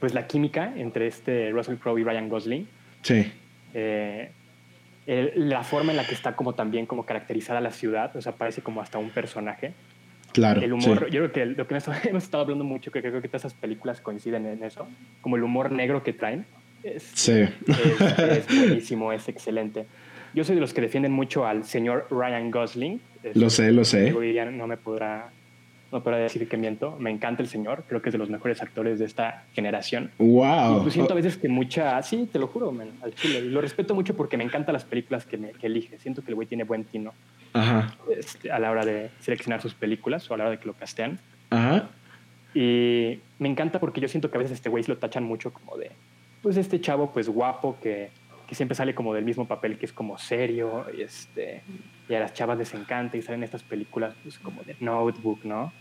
[0.00, 2.68] pues la química entre este Russell Crowe y Ryan Gosling.
[3.02, 3.32] Sí.
[3.74, 4.30] Eh,
[5.06, 8.62] la forma en la que está como también como caracterizada la ciudad, o sea, parece
[8.62, 9.74] como hasta un personaje.
[10.34, 10.60] Claro.
[10.60, 11.74] El humor, yo creo que lo que
[12.08, 14.86] hemos estado hablando mucho, que creo que todas esas películas coinciden en eso,
[15.20, 16.44] como el humor negro que traen.
[16.82, 17.44] Es, sí.
[17.66, 19.86] es, buenísimo, es excelente.
[20.34, 23.00] Yo soy de los que defienden mucho al señor Ryan Gosling.
[23.34, 24.12] Lo sé, lo sé.
[24.50, 25.30] No me podrá
[25.92, 28.60] no para decir que miento, me encanta el señor, creo que es de los mejores
[28.60, 30.10] actores de esta generación.
[30.18, 30.78] ¡Wow!
[30.78, 33.94] Y pues siento a veces que mucha, sí, te lo juro, al chile, lo respeto
[33.94, 36.82] mucho porque me encantan las películas que, que elige, siento que el güey tiene buen
[36.82, 37.14] tino
[37.54, 37.94] Ajá.
[38.14, 40.74] Este, a la hora de seleccionar sus películas o a la hora de que lo
[40.74, 41.18] castean.
[41.50, 41.88] Ajá.
[42.52, 45.76] Y me encanta porque yo siento que a veces este güey lo tachan mucho como
[45.76, 45.90] de,
[46.42, 48.10] pues este chavo pues guapo que,
[48.46, 51.62] que siempre sale como del mismo papel que es como serio y este
[52.08, 55.72] y a las chavas les encanta y salen estas películas pues como de Notebook, ¿no?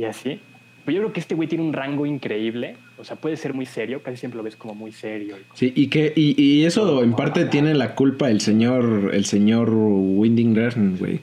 [0.00, 0.40] y así.
[0.84, 2.76] Pero yo creo que este güey tiene un rango increíble.
[2.98, 5.36] O sea, puede ser muy serio, casi siempre lo ves como muy serio.
[5.54, 9.70] Sí, y que y, y eso en parte tiene la culpa el señor el señor
[9.70, 11.20] Winding Refn, güey.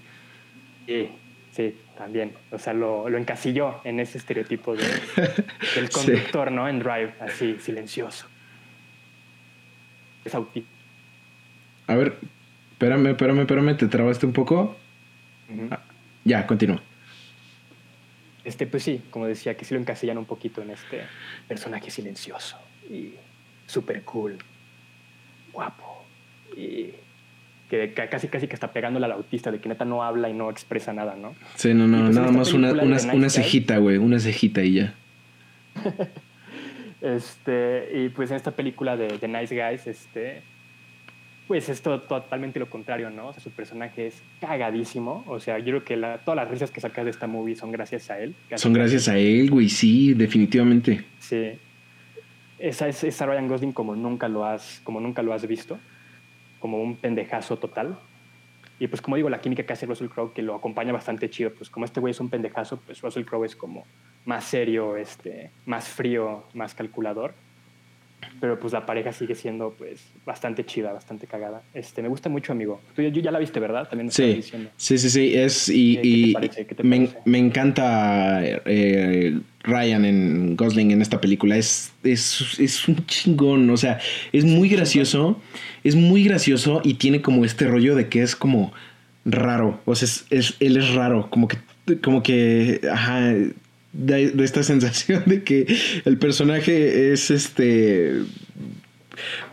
[0.85, 1.09] Sí,
[1.51, 2.31] sí, también.
[2.51, 4.83] O sea, lo, lo encasilló en ese estereotipo de,
[5.75, 6.67] del conductor, ¿no?
[6.67, 8.27] En Drive, así, silencioso.
[10.23, 10.69] Es autista.
[11.87, 12.17] A ver,
[12.73, 14.75] espérame, espérame, espérame, te trabaste un poco.
[15.71, 15.79] Ah,
[16.25, 16.81] ya, continúa.
[18.47, 21.01] Este, pues sí, como decía, que sí lo encasillan un poquito en este
[21.49, 22.57] personaje silencioso
[22.89, 23.15] y
[23.65, 24.37] súper cool,
[25.51, 26.05] guapo
[26.55, 26.91] y
[27.69, 30.49] que casi casi que está pegándole al autista de que neta no habla y no
[30.49, 31.35] expresa nada, ¿no?
[31.55, 34.93] Sí, no, no, pues nada más una, una, cejita, güey, una cejita y ya.
[37.01, 40.41] este, y pues en esta película de The Nice Guys, este,
[41.47, 43.29] pues es totalmente lo contrario, ¿no?
[43.29, 45.23] O sea, su personaje es cagadísimo.
[45.27, 48.09] O sea, yo creo que todas las risas que sacas de esta movie son gracias
[48.09, 48.35] a él.
[48.55, 51.05] Son gracias a él, güey, sí, definitivamente.
[51.19, 51.53] Sí.
[52.59, 55.79] Esa es esa Ryan Gosling como nunca lo has, como nunca lo has visto.
[56.59, 57.97] Como un pendejazo total.
[58.79, 61.53] Y pues como digo, la química que hace Russell Crowe, que lo acompaña bastante chido.
[61.53, 63.85] Pues como este güey es un pendejazo, pues Russell Crowe es como
[64.25, 67.33] más serio, este, más frío, más calculador
[68.39, 71.61] pero pues la pareja sigue siendo pues bastante chida, bastante cagada.
[71.73, 72.81] Este, me gusta mucho, amigo.
[72.95, 73.87] Tú ya la viste, ¿verdad?
[73.89, 76.35] También sí, sí, sí, sí, es y, y
[76.83, 81.57] me, me, encanta eh, Ryan en Gosling en esta película.
[81.57, 83.99] Es, es, es, un chingón, o sea,
[84.31, 85.41] es muy gracioso,
[85.83, 88.73] es muy gracioso y tiene como este rollo de que es como
[89.25, 91.57] raro, o sea, es, es él es raro, como que
[92.03, 93.33] como que, ajá,
[93.97, 95.67] de, esta sensación de que
[96.05, 98.21] el personaje es este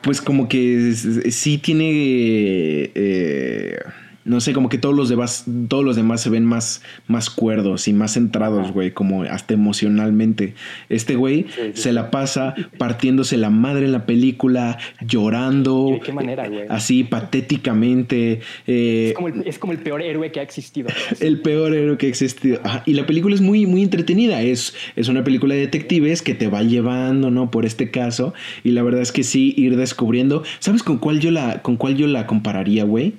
[0.03, 0.95] pues como que
[1.31, 3.79] sí tiene eh,
[4.25, 7.89] no sé, como que todos los demás, todos los demás se ven más, más cuerdos
[7.89, 10.55] y más centrados, güey, como hasta emocionalmente.
[10.89, 15.89] Este güey se la pasa partiéndose la madre en la película, llorando.
[15.93, 16.65] ¿De qué manera, güey?
[16.71, 18.41] Así, patéticamente.
[18.67, 20.89] Eh, es, como el, es, como el, peor héroe que ha existido.
[21.21, 22.61] el peor héroe que ha existido.
[22.87, 24.41] y la película es muy, muy entretenida.
[24.41, 27.51] Es, es una película de detectives que te va llevando, ¿no?
[27.51, 28.33] Por este caso.
[28.63, 30.45] Y la verdad es que sí, ir descubriendo.
[30.61, 33.15] ¿Sabes con cuál yo la, con cuál yo la compararía, güey?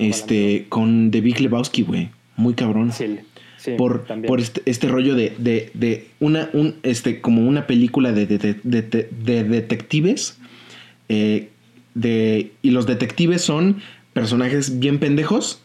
[0.00, 2.10] Este, con The Big Lebowski, güey.
[2.36, 2.92] Muy cabrón.
[2.92, 3.18] Sí.
[3.58, 8.10] Sí, por, por este, este, rollo de, de, de, una, un, este, como una película
[8.10, 10.38] de, de, de detectives.
[11.10, 11.50] Eh,
[11.94, 13.82] de, y los detectives son
[14.12, 15.62] personajes bien pendejos.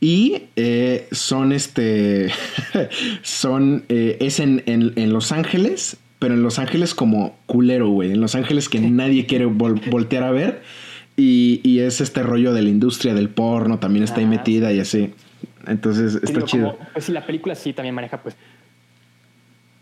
[0.00, 2.30] Y eh, son este.
[3.22, 3.84] son.
[3.88, 5.98] Eh, es en, en, en, Los Ángeles.
[6.18, 8.12] Pero en Los Ángeles como culero, güey.
[8.12, 10.62] En Los Ángeles que nadie quiere voltear a ver.
[11.16, 14.80] Y, es este rollo de la industria del porno, también está ahí ah, metida y
[14.80, 15.12] así.
[15.66, 16.78] Entonces está chido.
[16.92, 18.36] pues sí, la película sí también maneja, pues.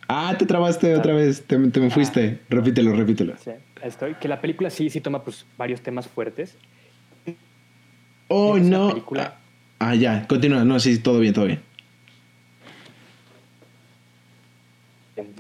[0.09, 1.91] Ah, te trabaste otra vez, te, me ah.
[1.91, 2.41] fuiste.
[2.49, 3.35] repítelo, repítelo.
[3.39, 3.53] Sí,
[3.83, 4.15] estoy.
[4.15, 6.57] Que la película sí, sí toma pues varios temas fuertes.
[8.29, 8.89] Oh, no.
[8.89, 9.39] Película...
[9.79, 10.65] Ah, ya, continúa.
[10.65, 11.61] No, sí, todo bien, todo bien.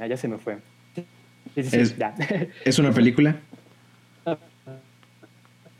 [0.00, 0.58] Ah, ya se me fue.
[1.56, 1.94] es,
[2.64, 3.40] ¿Es una película?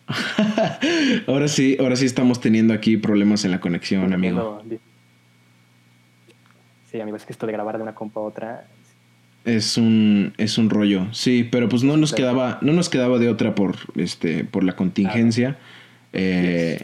[1.26, 4.62] ahora sí, ahora sí estamos teniendo aquí problemas en la conexión, amigo.
[6.90, 8.66] Sí, amigo, es que esto de grabar de una compa a otra.
[9.44, 13.28] Es un, es un rollo, sí, pero pues no nos quedaba, no nos quedaba de
[13.28, 15.58] otra por, este, por la contingencia.
[16.12, 16.82] Eh,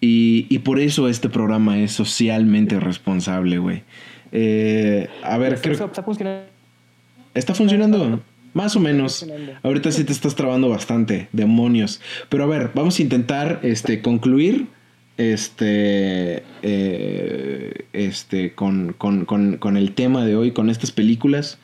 [0.00, 3.82] y, por eso este programa es socialmente responsable, güey.
[4.30, 5.86] Eh, a ver, creo...
[5.86, 6.46] Está funcionando.
[7.34, 8.22] Está funcionando.
[8.58, 9.24] Más o menos.
[9.62, 12.00] Ahorita sí te estás trabando bastante, demonios.
[12.28, 14.66] Pero a ver, vamos a intentar este, concluir
[15.16, 21.60] este, eh, este, con, con, con, con, el tema de hoy, con estas películas.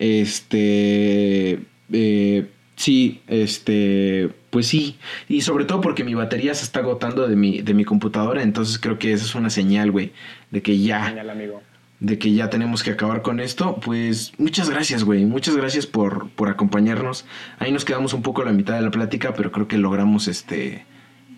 [0.00, 1.60] Este,
[1.92, 4.96] eh, sí, este, pues sí.
[5.28, 8.80] Y sobre todo porque mi batería se está agotando de mi, de mi computadora, entonces
[8.80, 10.10] creo que esa es una señal, güey,
[10.50, 11.06] de que ya...
[11.06, 11.62] Señal, amigo
[12.02, 15.24] de que ya tenemos que acabar con esto, pues muchas gracias, güey.
[15.24, 17.24] Muchas gracias por, por acompañarnos.
[17.60, 20.26] Ahí nos quedamos un poco a la mitad de la plática, pero creo que logramos
[20.26, 20.84] este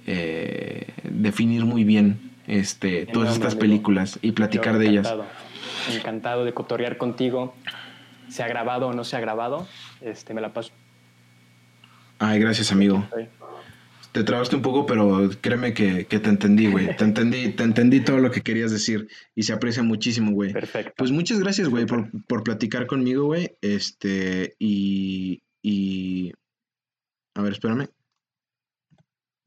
[0.07, 5.15] eh, definir muy bien este, todas estas películas y platicar de ellas.
[5.95, 7.55] Encantado de cotorrear contigo.
[8.31, 9.69] Se ha grabado o no se ha grabado,
[10.01, 10.73] este, me la paso.
[12.19, 13.07] Ay, gracias, amigo
[14.15, 16.97] te trabaste un poco, pero créeme que, te entendí, güey.
[16.97, 20.53] Te entendí, te entendí todo lo que querías decir y se aprecia muchísimo, güey.
[20.53, 20.93] Perfecto.
[20.97, 23.57] Pues muchas gracias, güey, por, por, platicar conmigo, güey.
[23.61, 26.33] Este, y, y...
[27.35, 27.89] A ver, espérame.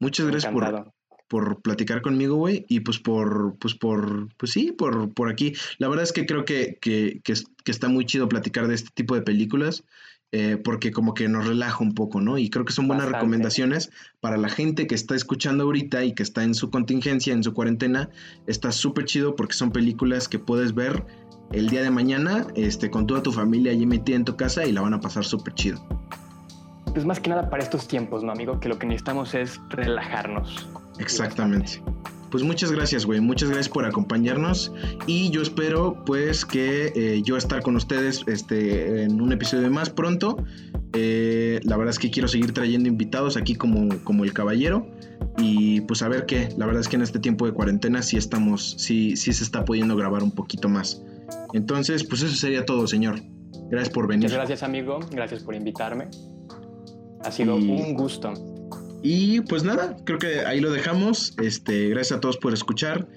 [0.00, 0.92] Muchas gracias por,
[1.28, 5.54] por platicar conmigo, güey, y pues por, pues por, pues sí, por, por aquí.
[5.78, 7.32] La verdad es que creo que, que, que,
[7.64, 9.82] que está muy chido platicar de este tipo de películas
[10.30, 12.36] eh, porque como que nos relaja un poco, ¿no?
[12.36, 16.22] Y creo que son buenas recomendaciones para la gente que está escuchando ahorita y que
[16.22, 18.10] está en su contingencia, en su cuarentena.
[18.46, 21.04] Está súper chido porque son películas que puedes ver
[21.52, 24.72] el día de mañana este, con toda tu familia allí metida en tu casa y
[24.72, 25.82] la van a pasar súper chido.
[26.92, 28.60] Pues más que nada para estos tiempos, ¿no, amigo?
[28.60, 30.68] Que lo que necesitamos es relajarnos.
[30.98, 31.82] Exactamente.
[32.30, 33.20] Pues muchas gracias, güey.
[33.20, 34.72] Muchas gracias por acompañarnos.
[35.06, 39.88] Y yo espero, pues, que eh, yo estar con ustedes este, en un episodio más
[39.88, 40.36] pronto.
[40.92, 44.86] Eh, la verdad es que quiero seguir trayendo invitados aquí como, como el caballero.
[45.38, 46.50] Y pues a ver qué.
[46.58, 49.64] La verdad es que en este tiempo de cuarentena sí estamos, sí, sí se está
[49.64, 51.02] pudiendo grabar un poquito más.
[51.54, 53.22] Entonces, pues eso sería todo, señor.
[53.70, 54.24] Gracias por venir.
[54.24, 55.00] Muchas gracias, amigo.
[55.10, 56.08] Gracias por invitarme.
[57.24, 58.34] Ha sido un gusto.
[59.02, 61.34] Y pues nada, creo que ahí lo dejamos.
[61.40, 63.08] Este, gracias a todos por escuchar.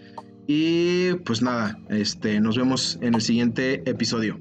[0.48, 4.40] Y pues nada, este, nos vemos en el siguiente episodio.